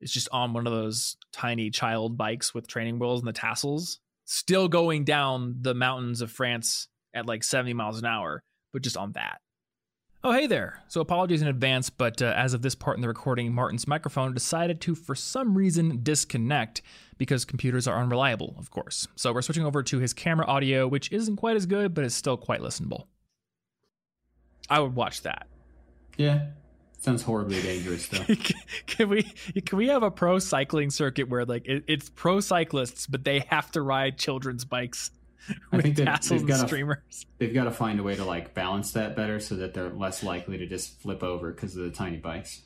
[0.00, 4.00] is just on one of those tiny child bikes with training wheels and the tassels,
[4.26, 8.96] still going down the mountains of France at like 70 miles an hour, but just
[8.96, 9.40] on that.
[10.24, 10.82] Oh, hey there.
[10.88, 14.34] So, apologies in advance, but uh, as of this part in the recording, Martin's microphone
[14.34, 16.82] decided to, for some reason, disconnect
[17.16, 19.06] because computers are unreliable, of course.
[19.14, 22.14] So, we're switching over to his camera audio, which isn't quite as good, but is
[22.14, 23.04] still quite listenable.
[24.68, 25.46] I would watch that.
[26.16, 26.46] Yeah.
[27.06, 28.24] Sounds horribly dangerous though.
[28.88, 33.06] can we can we have a pro cycling circuit where like it, it's pro cyclists,
[33.06, 35.12] but they have to ride children's bikes
[35.72, 37.26] I think they've and got to streamers?
[37.38, 40.24] they've got to find a way to like balance that better so that they're less
[40.24, 42.62] likely to just flip over because of the tiny bikes.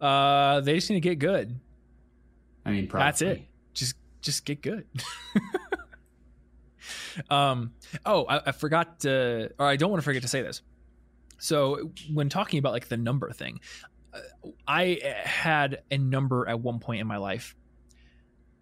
[0.00, 1.60] Uh, they just need to get good.
[2.66, 3.06] I mean, probably.
[3.06, 3.42] That's it.
[3.72, 4.84] Just just get good.
[7.30, 7.72] um.
[8.04, 10.60] Oh, I, I forgot to, or I don't want to forget to say this.
[11.38, 13.60] So when talking about like the number thing,
[14.12, 14.18] uh,
[14.66, 17.54] I had a number at one point in my life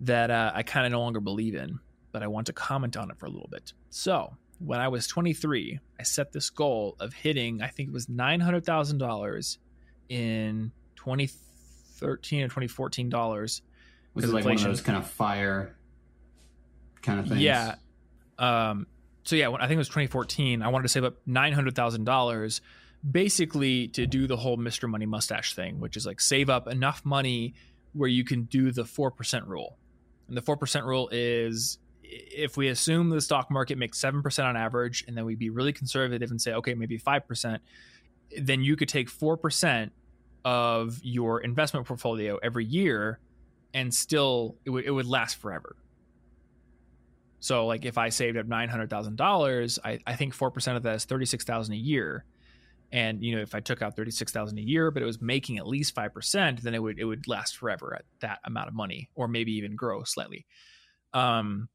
[0.00, 1.78] that uh, I kind of no longer believe in,
[2.12, 3.72] but I want to comment on it for a little bit.
[3.90, 8.06] So when I was 23, I set this goal of hitting, I think it was
[8.06, 9.58] $900,000
[10.08, 13.62] in 2013 or 2014 dollars.
[14.14, 15.76] Was it like one of those kind of fire
[17.02, 17.40] kind of things?
[17.40, 17.74] Yeah.
[18.38, 18.86] Um,
[19.26, 20.62] so yeah, I think it was 2014.
[20.62, 22.60] I wanted to save up nine hundred thousand dollars,
[23.08, 24.88] basically to do the whole Mr.
[24.88, 27.54] Money Mustache thing, which is like save up enough money
[27.92, 29.78] where you can do the four percent rule.
[30.28, 34.46] And the four percent rule is if we assume the stock market makes seven percent
[34.46, 37.62] on average, and then we'd be really conservative and say, okay, maybe five percent,
[38.40, 39.90] then you could take four percent
[40.44, 43.18] of your investment portfolio every year,
[43.74, 45.74] and still it would it would last forever.
[47.46, 50.78] So like if I saved up nine hundred thousand dollars, I, I think four percent
[50.78, 52.24] of that is thirty six thousand a year.
[52.90, 55.22] And you know, if I took out thirty six thousand a year, but it was
[55.22, 58.66] making at least five percent, then it would it would last forever at that amount
[58.66, 60.44] of money, or maybe even grow slightly.
[61.14, 61.68] Um,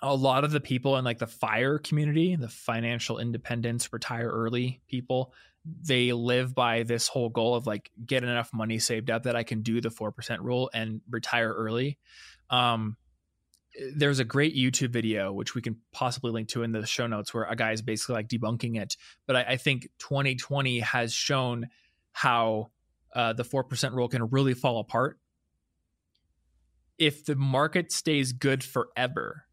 [0.00, 4.80] a lot of the people in like the fire community, the financial independence, retire early
[4.88, 5.34] people,
[5.82, 9.42] they live by this whole goal of like get enough money saved up that I
[9.42, 11.98] can do the four percent rule and retire early.
[12.48, 12.96] Um,
[13.94, 17.32] there's a great YouTube video which we can possibly link to in the show notes
[17.32, 18.96] where a guy is basically like debunking it.
[19.26, 21.68] But I, I think 2020 has shown
[22.12, 22.70] how
[23.14, 25.18] uh, the four percent rule can really fall apart
[26.98, 29.44] if the market stays good forever.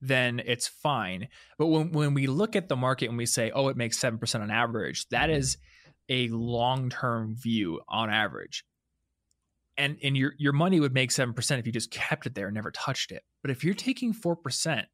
[0.00, 1.28] Then it's fine.
[1.58, 4.40] But when, when we look at the market and we say, oh, it makes 7%
[4.40, 5.58] on average, that is
[6.08, 8.64] a long term view on average
[9.80, 12.46] and and your your money would make seven percent if you just kept it there
[12.46, 13.24] and never touched it.
[13.42, 14.86] But if you're taking four percent,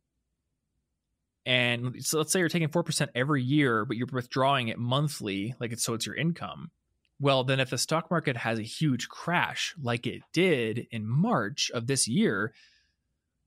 [1.44, 5.54] and so let's say you're taking four percent every year, but you're withdrawing it monthly,
[5.60, 6.70] like it's so it's your income.
[7.18, 11.70] Well, then if the stock market has a huge crash like it did in March
[11.74, 12.52] of this year,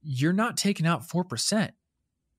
[0.01, 1.73] you're not taking out four percent.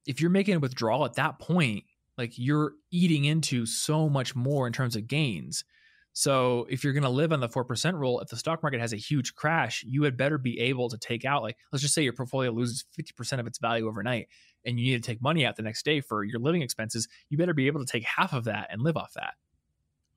[0.06, 1.84] If you're making a withdrawal at that point,
[2.18, 5.64] like you're eating into so much more in terms of gains.
[6.12, 8.92] So if you're going to live on the 4% rule, if the stock market has
[8.92, 12.02] a huge crash, you had better be able to take out, like, let's just say
[12.02, 14.28] your portfolio loses 50% of its value overnight
[14.64, 17.08] and you need to take money out the next day for your living expenses.
[17.28, 19.34] You better be able to take half of that and live off that.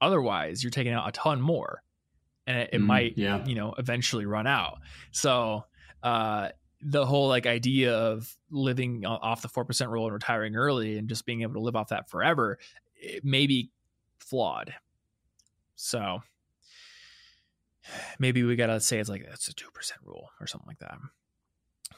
[0.01, 1.83] Otherwise, you're taking out a ton more
[2.45, 3.45] and it, it Mm, might, yeah.
[3.45, 4.79] you know, eventually run out.
[5.11, 5.63] So,
[6.01, 6.49] uh,
[6.81, 11.25] the whole like idea of living off the 4% rule and retiring early and just
[11.25, 12.59] being able to live off that forever,
[12.95, 13.71] it may be
[14.19, 14.73] flawed.
[15.75, 16.21] So
[18.19, 20.97] maybe we gotta say it's like it's a two percent rule or something like that.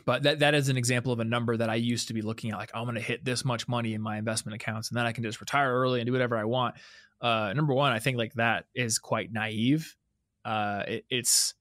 [0.05, 2.51] But that that is an example of a number that I used to be looking
[2.51, 5.11] at, like I'm gonna hit this much money in my investment accounts, and then I
[5.11, 6.75] can just retire early and do whatever I want.
[7.21, 9.95] Uh, number one, I think like that is quite naive.
[10.43, 11.53] Uh, it, it's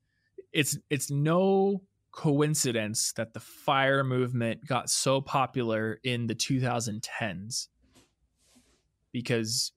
[0.53, 7.69] it's it's no coincidence that the fire movement got so popular in the 2010s
[9.11, 9.73] because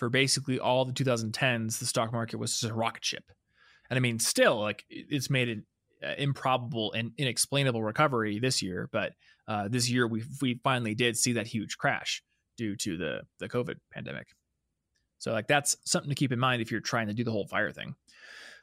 [0.00, 3.24] for basically all the 2010s, the stock market was just a rocket ship.
[3.90, 5.66] And I mean, still, like it's made an
[6.02, 9.12] uh, improbable and inexplainable recovery this year, but
[9.46, 12.22] uh, this year we we finally did see that huge crash
[12.56, 14.28] due to the the COVID pandemic.
[15.18, 17.46] So like that's something to keep in mind if you're trying to do the whole
[17.46, 17.94] fire thing.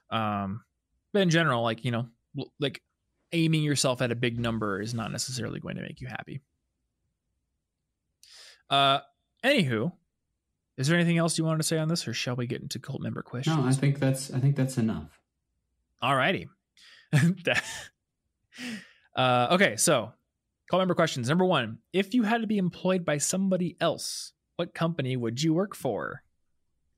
[0.09, 0.63] Um,
[1.13, 2.07] but in general, like you know,
[2.59, 2.81] like
[3.31, 6.41] aiming yourself at a big number is not necessarily going to make you happy.
[8.71, 9.01] Uh,
[9.43, 9.91] anywho,
[10.77, 12.79] is there anything else you wanted to say on this, or shall we get into
[12.79, 13.57] cult member questions?
[13.57, 15.19] No, I think that's I think that's enough.
[16.01, 16.47] All righty.
[19.15, 20.13] uh, okay, so
[20.69, 21.29] Call member questions.
[21.29, 25.53] Number one: If you had to be employed by somebody else, what company would you
[25.53, 26.23] work for?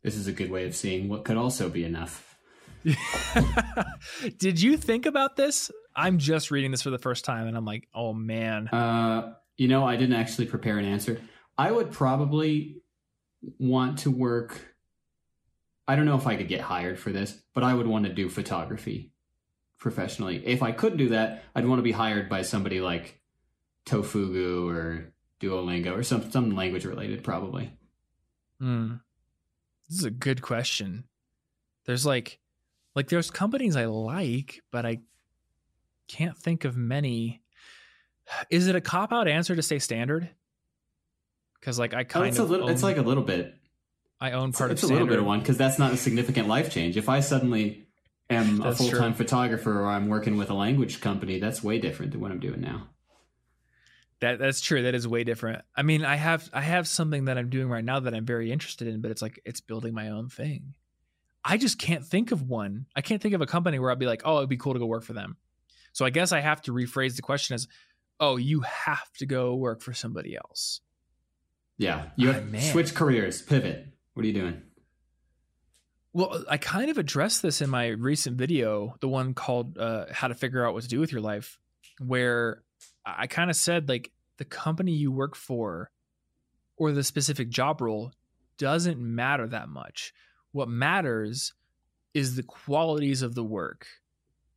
[0.01, 2.37] This is a good way of seeing what could also be enough.
[4.37, 5.69] Did you think about this?
[5.95, 8.69] I'm just reading this for the first time, and I'm like, oh man.
[8.69, 11.21] Uh, you know, I didn't actually prepare an answer.
[11.57, 12.81] I would probably
[13.57, 14.75] want to work.
[15.87, 18.13] I don't know if I could get hired for this, but I would want to
[18.13, 19.11] do photography
[19.79, 20.45] professionally.
[20.45, 23.19] If I could do that, I'd want to be hired by somebody like
[23.85, 27.71] Tofugu or Duolingo or some some language related, probably.
[28.59, 28.95] Hmm.
[29.87, 31.05] This is a good question.
[31.85, 32.39] There's like,
[32.93, 34.99] like there's companies I like, but I
[36.07, 37.41] can't think of many.
[38.51, 40.29] Is it a cop out answer to say standard?
[41.59, 42.69] Because like I Oh, kind it's a of little.
[42.69, 43.55] It's like a little bit.
[44.21, 45.97] I own It's, part it's of a little bit of one because that's not a
[45.97, 46.97] significant life change.
[46.97, 47.87] If I suddenly
[48.29, 52.11] am a full time photographer or I'm working with a language company, that's way different
[52.11, 52.87] than what I'm doing now.
[54.19, 54.83] That that's true.
[54.83, 55.63] That is way different.
[55.75, 58.51] I mean, I have I have something that I'm doing right now that I'm very
[58.51, 60.73] interested in, but it's like it's building my own thing.
[61.43, 62.85] I just can't think of one.
[62.95, 64.79] I can't think of a company where I'd be like, oh, it'd be cool to
[64.79, 65.37] go work for them.
[65.93, 67.67] So I guess I have to rephrase the question as,
[68.19, 70.81] oh, you have to go work for somebody else.
[71.79, 72.61] Yeah, you have man.
[72.61, 73.87] switch careers, pivot.
[74.13, 74.61] What are you doing?
[76.11, 80.27] Well, I kind of addressed this in my recent video, the one called uh, "How
[80.27, 81.57] to Figure Out What to Do with Your Life,"
[81.99, 82.63] where
[83.05, 85.89] I kind of said like the company you work for
[86.75, 88.11] or the specific job role
[88.57, 90.13] doesn't matter that much.
[90.51, 91.53] What matters
[92.13, 93.87] is the qualities of the work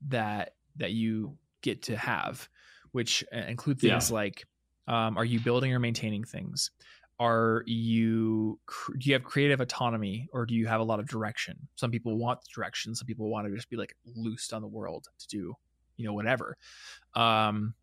[0.09, 2.49] that that you get to have,
[2.91, 4.45] which uh, include things like
[4.89, 6.71] um, are you building or maintaining things?
[7.23, 8.59] Are you
[8.99, 11.69] do you have creative autonomy or do you have a lot of direction?
[11.77, 12.95] Some people want direction.
[12.95, 15.57] Some people want to just be like loosed on the world to do
[15.97, 16.57] you know whatever.
[17.15, 17.75] Um,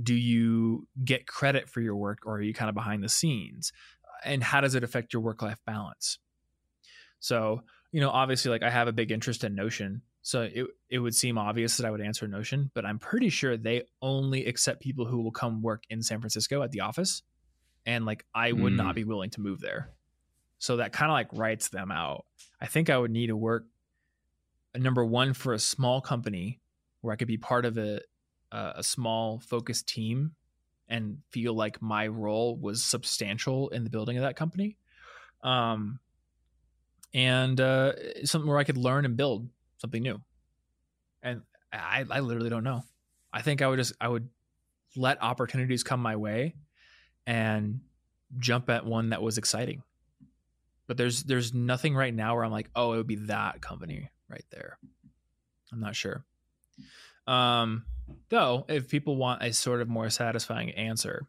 [0.00, 3.72] do you get credit for your work or are you kind of behind the scenes?
[4.24, 6.18] And how does it affect your work life balance?
[7.20, 10.02] So, you know, obviously, like I have a big interest in Notion.
[10.22, 13.56] So it, it would seem obvious that I would answer Notion, but I'm pretty sure
[13.56, 17.22] they only accept people who will come work in San Francisco at the office.
[17.88, 18.76] And like I would Mm.
[18.76, 19.90] not be willing to move there.
[20.58, 22.26] So that kind of like writes them out.
[22.60, 23.64] I think I would need to work
[24.76, 26.60] number one for a small company
[27.00, 28.02] where I could be part of a
[28.52, 30.34] a, a small focused team
[30.86, 34.76] and feel like my role was substantial in the building of that company.
[35.42, 36.00] Um,
[37.14, 37.92] and uh,
[38.24, 40.20] something where I could learn and build something new.
[41.22, 42.84] And I, I literally don't know.
[43.32, 44.28] I think I would just I would
[44.96, 46.54] let opportunities come my way
[47.28, 47.80] and
[48.38, 49.82] jump at one that was exciting.
[50.86, 54.08] But there's there's nothing right now where I'm like, oh, it would be that company
[54.30, 54.78] right there.
[55.70, 56.24] I'm not sure.
[57.26, 57.84] Um,
[58.30, 61.28] though, if people want a sort of more satisfying answer,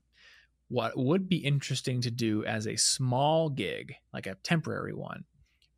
[0.69, 5.25] what would be interesting to do as a small gig, like a temporary one,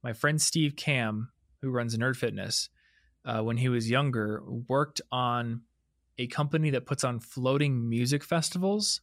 [0.03, 1.29] my friend Steve Kamb,
[1.61, 2.69] who runs Nerd Fitness,
[3.25, 5.61] uh, when he was younger, worked on
[6.19, 9.01] a company that puts on floating music festivals.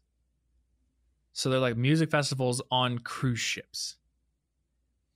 [1.33, 3.97] So they're like music festivals on cruise ships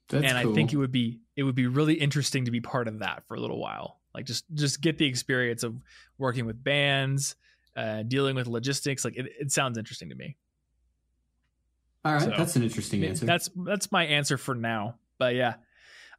[0.09, 0.53] That's and cool.
[0.53, 3.25] I think it would be it would be really interesting to be part of that
[3.27, 4.01] for a little while.
[4.15, 5.75] Like just just get the experience of
[6.19, 7.35] working with bands,
[7.77, 9.05] uh, dealing with logistics.
[9.05, 10.37] Like it, it sounds interesting to me.
[12.05, 13.27] All right, so- that's an interesting answer.
[13.27, 14.97] That's that's my answer for now.
[15.19, 15.55] But yeah,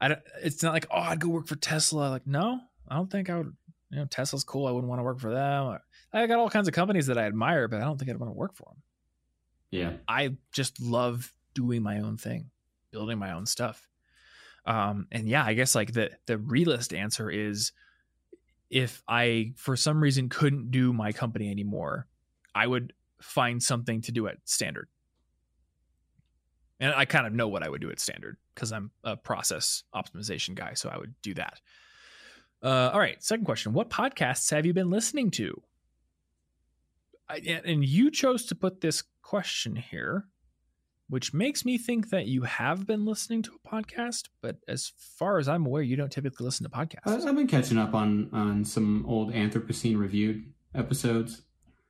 [0.01, 0.19] I don't.
[0.41, 2.09] It's not like oh I'd go work for Tesla.
[2.09, 3.55] Like no, I don't think I would.
[3.89, 4.65] You know Tesla's cool.
[4.65, 5.77] I wouldn't want to work for them.
[6.13, 8.31] I got all kinds of companies that I admire, but I don't think I'd want
[8.31, 8.82] to work for them.
[9.73, 9.93] Yeah.
[10.07, 12.49] I just love doing my own thing,
[12.91, 13.87] building my own stuff.
[14.65, 17.71] Um, and yeah, I guess like the the realist answer is
[18.69, 22.07] if I for some reason couldn't do my company anymore,
[22.55, 24.87] I would find something to do at standard.
[26.79, 29.83] And I kind of know what I would do at standard because I'm a process
[29.93, 31.61] optimization guy, so I would do that.
[32.61, 35.61] Uh, all right, second question: What podcasts have you been listening to?
[37.29, 40.27] I, and you chose to put this question here,
[41.09, 44.27] which makes me think that you have been listening to a podcast.
[44.41, 47.25] But as far as I'm aware, you don't typically listen to podcasts.
[47.25, 50.43] I've been catching up on on some old Anthropocene reviewed
[50.75, 51.41] episodes.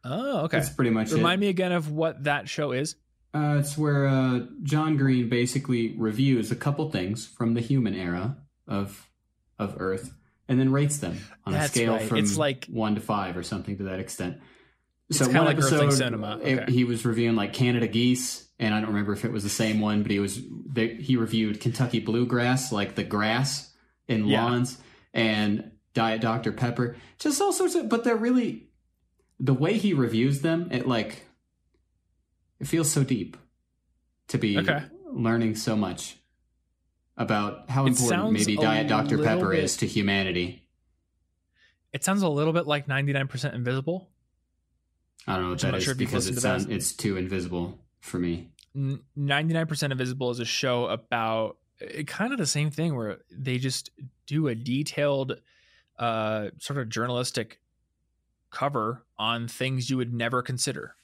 [0.06, 0.58] Oh, okay.
[0.58, 1.46] That's pretty much Remind it.
[1.46, 2.96] me again of what that show is.
[3.34, 8.38] Uh, it's where uh, John Green basically reviews a couple things from the human era
[8.68, 9.10] of
[9.58, 10.14] of Earth,
[10.48, 12.08] and then rates them on a scale right.
[12.08, 14.38] from It's like- one to five or something to that extent.
[15.15, 16.40] It's so one like episode, Cinema.
[16.44, 19.49] it- he was reviewing like Canada geese, and I don't remember if it was the
[19.49, 23.73] same one, but he was they, he reviewed Kentucky bluegrass, like the grass
[24.07, 24.44] in Yeah.
[24.44, 24.77] lawns,
[25.14, 27.90] and Diet Dr Pepper, just all sorts of.
[27.90, 28.68] But they're really
[29.40, 31.26] the way he reviews them, it like
[32.60, 33.35] it feels so deep
[34.30, 34.84] to be Okay.
[35.11, 36.18] learning so much
[37.18, 39.18] about how It important maybe Diet Dr.
[39.19, 40.68] Pepper bit- is to humanity.
[41.91, 44.10] It sounds a little bit like 99% Invisible.
[45.27, 46.73] I don't know what that is sure because listened it that.
[46.73, 48.49] it's too invisible for me.
[48.76, 53.91] 99% Invisible is a show about it, kind of the same thing where they just
[54.26, 55.40] do a detailed
[55.99, 57.60] uh, sort of journalistic
[58.49, 60.95] cover on things you would never consider.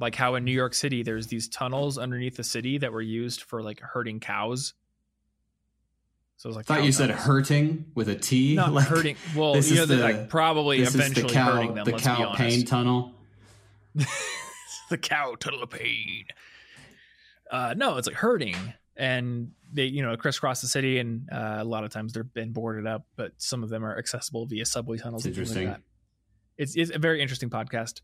[0.00, 3.42] Like how in New York City, there's these tunnels underneath the city that were used
[3.42, 4.74] for like herding cows.
[6.38, 8.54] So I was like I thought you said hurting with a T.
[8.54, 9.16] not like, hurting.
[9.34, 11.74] Well, this you know, is that the- like probably This is the eventually cow, hurting
[11.74, 11.84] them.
[11.84, 13.12] the let's cow pain tunnel.
[14.90, 16.26] the cow tunnel of pain.
[17.50, 18.54] Uh, no, it's like hurting,
[18.96, 22.52] and they you know crisscross the city, and uh, a lot of times they're been
[22.52, 25.26] boarded up, but some of them are accessible via subway tunnels.
[25.26, 25.66] It's and like interesting.
[25.70, 25.80] that.
[26.56, 28.00] It's it's a very interesting podcast.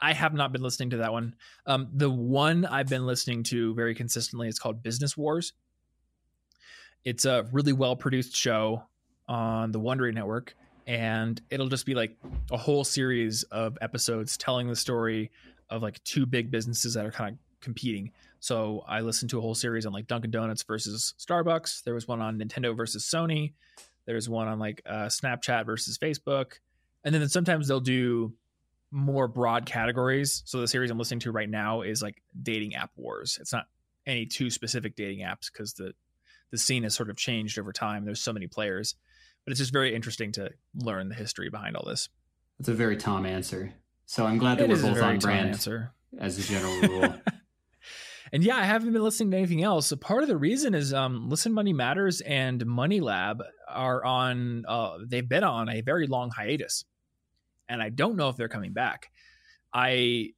[0.00, 1.34] I have not been listening to that one.
[1.66, 5.54] Um, the one I've been listening to very consistently is called Business Wars.
[7.04, 8.82] It's a really well produced show
[9.28, 10.54] on the Wondery Network,
[10.86, 12.16] and it'll just be like
[12.50, 15.30] a whole series of episodes telling the story
[15.70, 18.10] of like two big businesses that are kind of competing.
[18.40, 21.82] So I listened to a whole series on like Dunkin' Donuts versus Starbucks.
[21.84, 23.52] There was one on Nintendo versus Sony.
[24.06, 26.58] There's one on like uh, Snapchat versus Facebook,
[27.04, 28.34] and then sometimes they'll do
[28.90, 30.42] more broad categories.
[30.46, 33.38] So the series I'm listening to right now is like dating app wars.
[33.40, 33.66] It's not
[34.06, 35.94] any two specific dating apps because the
[36.54, 38.04] the scene has sort of changed over time.
[38.04, 38.94] There's so many players,
[39.44, 42.08] but it's just very interesting to learn the history behind all this.
[42.60, 43.72] It's a very Tom answer.
[44.06, 45.92] So I'm glad that It we're both very on Tom brand answer.
[46.18, 47.14] as a general rule.
[48.32, 49.86] And yeah, I haven't been listening to anything else.
[49.88, 54.64] So part of the reason is um, Listen Money Matters and Money Lab are on.
[54.68, 56.84] Uh, they've been on a very long hiatus,
[57.68, 59.10] and I don't know if they're coming back.
[59.72, 60.30] I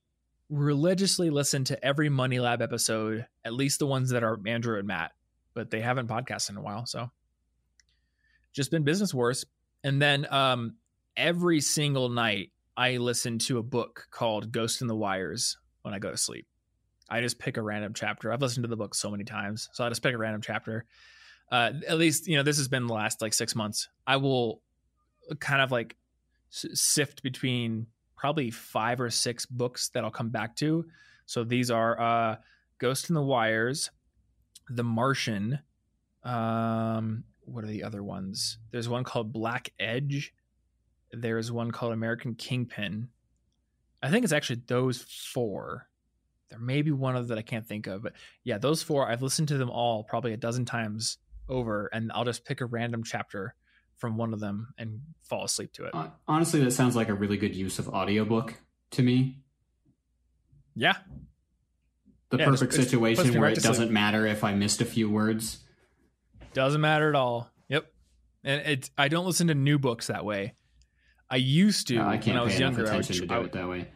[0.48, 4.86] religiously listen to every Money Lab episode, at least the ones that are Andrew and
[4.86, 5.12] Matt,
[5.56, 6.86] but they haven't podcasted in a while.
[6.86, 7.10] So
[8.52, 9.44] just been business wars.
[9.82, 10.76] And then um,
[11.16, 15.98] every single night, I listen to a book called Ghost in the Wires when I
[15.98, 16.46] go to sleep.
[17.08, 18.30] I just pick a random chapter.
[18.30, 20.84] I've listened to the book so many times, so I just pick a random chapter.
[21.50, 23.88] Uh, at least you know this has been the last like six months.
[24.06, 24.60] I will
[25.38, 25.96] kind of like
[26.50, 30.84] sift between probably five or six books that I'll come back to.
[31.26, 32.36] So these are uh,
[32.78, 33.90] Ghost in the Wires,
[34.68, 35.60] The Martian.
[36.24, 38.58] Um, what are the other ones?
[38.70, 40.34] There's one called Black Edge.
[41.12, 43.08] There's one called American Kingpin.
[44.02, 45.88] I think it's actually those four
[46.48, 48.12] there may be one of that I can't think of, but
[48.44, 51.18] yeah, those four I've listened to them all probably a dozen times
[51.48, 53.54] over, and I'll just pick a random chapter
[53.96, 55.94] from one of them and fall asleep to it.
[56.28, 58.54] Honestly, that sounds like a really good use of audiobook
[58.92, 59.40] to me.
[60.74, 60.96] Yeah,
[62.30, 65.62] The Yeah, perfect it situation where it doesn't matter if I missed a few words.
[66.54, 67.50] doesn't matter at all.
[67.68, 67.92] Yep,
[68.44, 70.54] and it I don't listen to new books that way.
[71.30, 72.80] I used to Uh, I when I was younger.
[72.90, 73.88] I would, attention to I do would- it that way.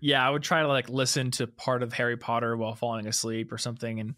[0.00, 3.52] yeah, I would try to like listen to part of Harry Potter while falling asleep
[3.52, 4.14] or something, and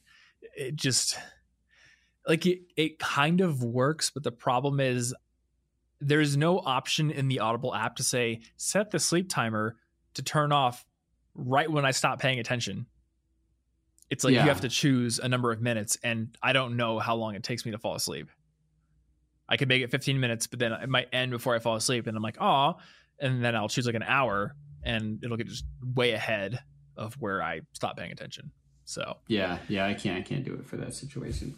[0.56, 1.18] it just
[2.26, 5.14] like it, it kind of works, but the problem is
[6.00, 9.76] there's no option in the Audible app to say set the sleep timer
[10.14, 10.86] to turn off
[11.34, 12.86] right when I stop paying attention.
[14.12, 14.42] It's like Yeah.
[14.42, 17.42] you have to choose a number of minutes, and I don't know how long it
[17.42, 18.28] takes me to fall asleep.
[19.48, 22.06] I could make it 15 minutes, but then it might end before I fall asleep,
[22.06, 22.74] and I'm like, oh,
[23.18, 25.64] and then I'll choose like an hour, and it'll get just
[25.94, 26.60] way ahead
[26.96, 28.50] of where I stop paying attention.
[28.84, 31.54] So Yeah, yeah, I can't, I can't do it for that situation.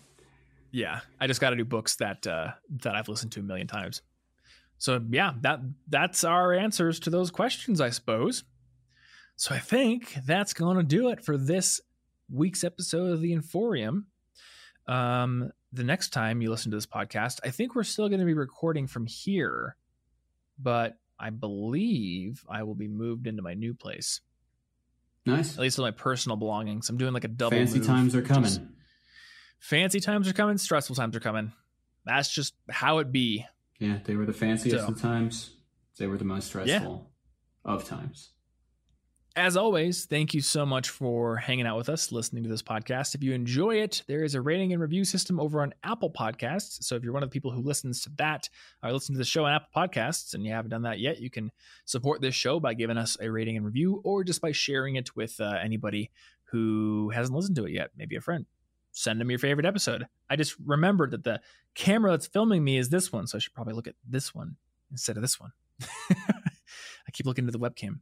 [0.71, 2.53] yeah, I just got to do books that uh,
[2.83, 4.01] that I've listened to a million times.
[4.79, 5.59] So yeah, that
[5.89, 8.45] that's our answers to those questions, I suppose.
[9.37, 11.81] So I think that's going to do it for this
[12.35, 14.05] week's episode of the Inforium.
[14.87, 18.27] Um, the next time you listen to this podcast, I think we're still going to
[18.27, 19.77] be recording from here,
[20.59, 24.21] but I believe I will be moved into my new place,
[25.25, 25.55] Nice.
[25.55, 26.91] at least with my personal belongings.
[26.91, 27.57] I'm doing like a double.
[27.57, 28.69] Fancy move, times are coming.
[29.59, 31.53] fancy times are coming, stressful times are coming.
[32.05, 33.47] That's just how it be.
[33.79, 35.51] Yeah, they were the fanciest So- of times.
[35.97, 37.11] They were the most stressful
[37.65, 38.31] of times.
[39.37, 43.17] As always, thank you so much for hanging out with us, listening to this podcast.
[43.17, 46.85] If you enjoy it, there is a rating and review system over on Apple Podcasts.
[46.85, 48.49] So if you're one of the people who listens to that
[48.81, 51.31] or listen to the show on Apple Podcasts and you haven't done that yet, you
[51.31, 51.51] can
[51.85, 55.17] support this show by giving us a rating and review or just by sharing it
[55.17, 56.13] with uh, anybody
[56.53, 58.47] who hasn't listened to it yet, maybe a friend.
[58.93, 60.07] Send them your favorite episode.
[60.31, 61.41] I just remembered that the
[61.75, 64.59] camera that's filming me is this one, so I should probably look at this one
[64.93, 65.51] instead of this one.
[66.13, 67.99] I keep looking to the webcam.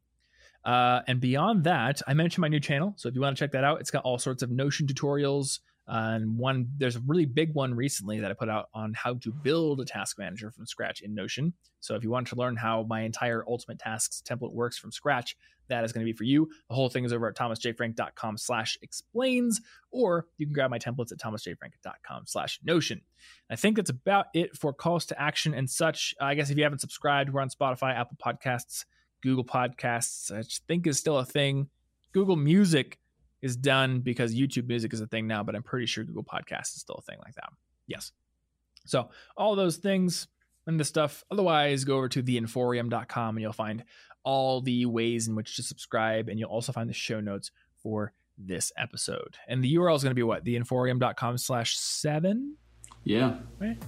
[0.65, 2.95] Uh, and beyond that, I mentioned my new channel.
[2.97, 5.61] So if you want to check that out, it's got all sorts of Notion tutorials.
[5.89, 9.15] Uh, and one, there's a really big one recently that I put out on how
[9.15, 11.53] to build a task manager from scratch in Notion.
[11.81, 15.37] So if you want to learn how my entire Ultimate Tasks template works from scratch,
[15.69, 16.49] that is going to be for you.
[16.69, 19.61] The whole thing is over at thomasjfrank.com slash explains,
[19.91, 23.01] or you can grab my templates at thomasjfrank.com slash notion.
[23.51, 26.15] I think that's about it for calls to action and such.
[26.21, 28.85] I guess if you haven't subscribed, we're on Spotify, Apple Podcasts,
[29.23, 31.69] Google Podcasts, I think is still a thing.
[32.13, 32.99] Google Music
[33.41, 36.75] is done because YouTube Music is a thing now, but I'm pretty sure Google Podcasts
[36.75, 37.51] is still a thing like that.
[37.87, 38.13] Yes.
[38.87, 40.29] So all those things
[40.67, 41.25] and the stuff.
[41.31, 43.85] Otherwise, go over to theinforium.com and you'll find
[44.25, 47.51] all the ways in which to subscribe, and you'll also find the show notes
[47.83, 49.37] for this episode.
[49.49, 50.45] And the URL is going to be what?
[50.45, 52.57] Theinforium.com slash seven?
[53.05, 53.39] Yeah.
[53.59, 53.79] Right?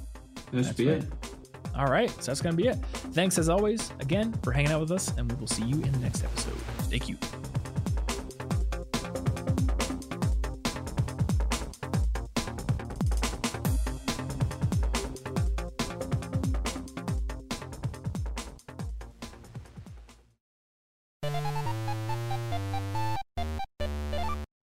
[0.53, 1.03] That should be right.
[1.03, 1.44] it.
[1.77, 2.11] All right.
[2.23, 2.77] So that's going to be it.
[3.13, 5.93] Thanks as always, again, for hanging out with us, and we will see you in
[5.93, 6.57] the next episode.
[6.91, 7.17] Thank you.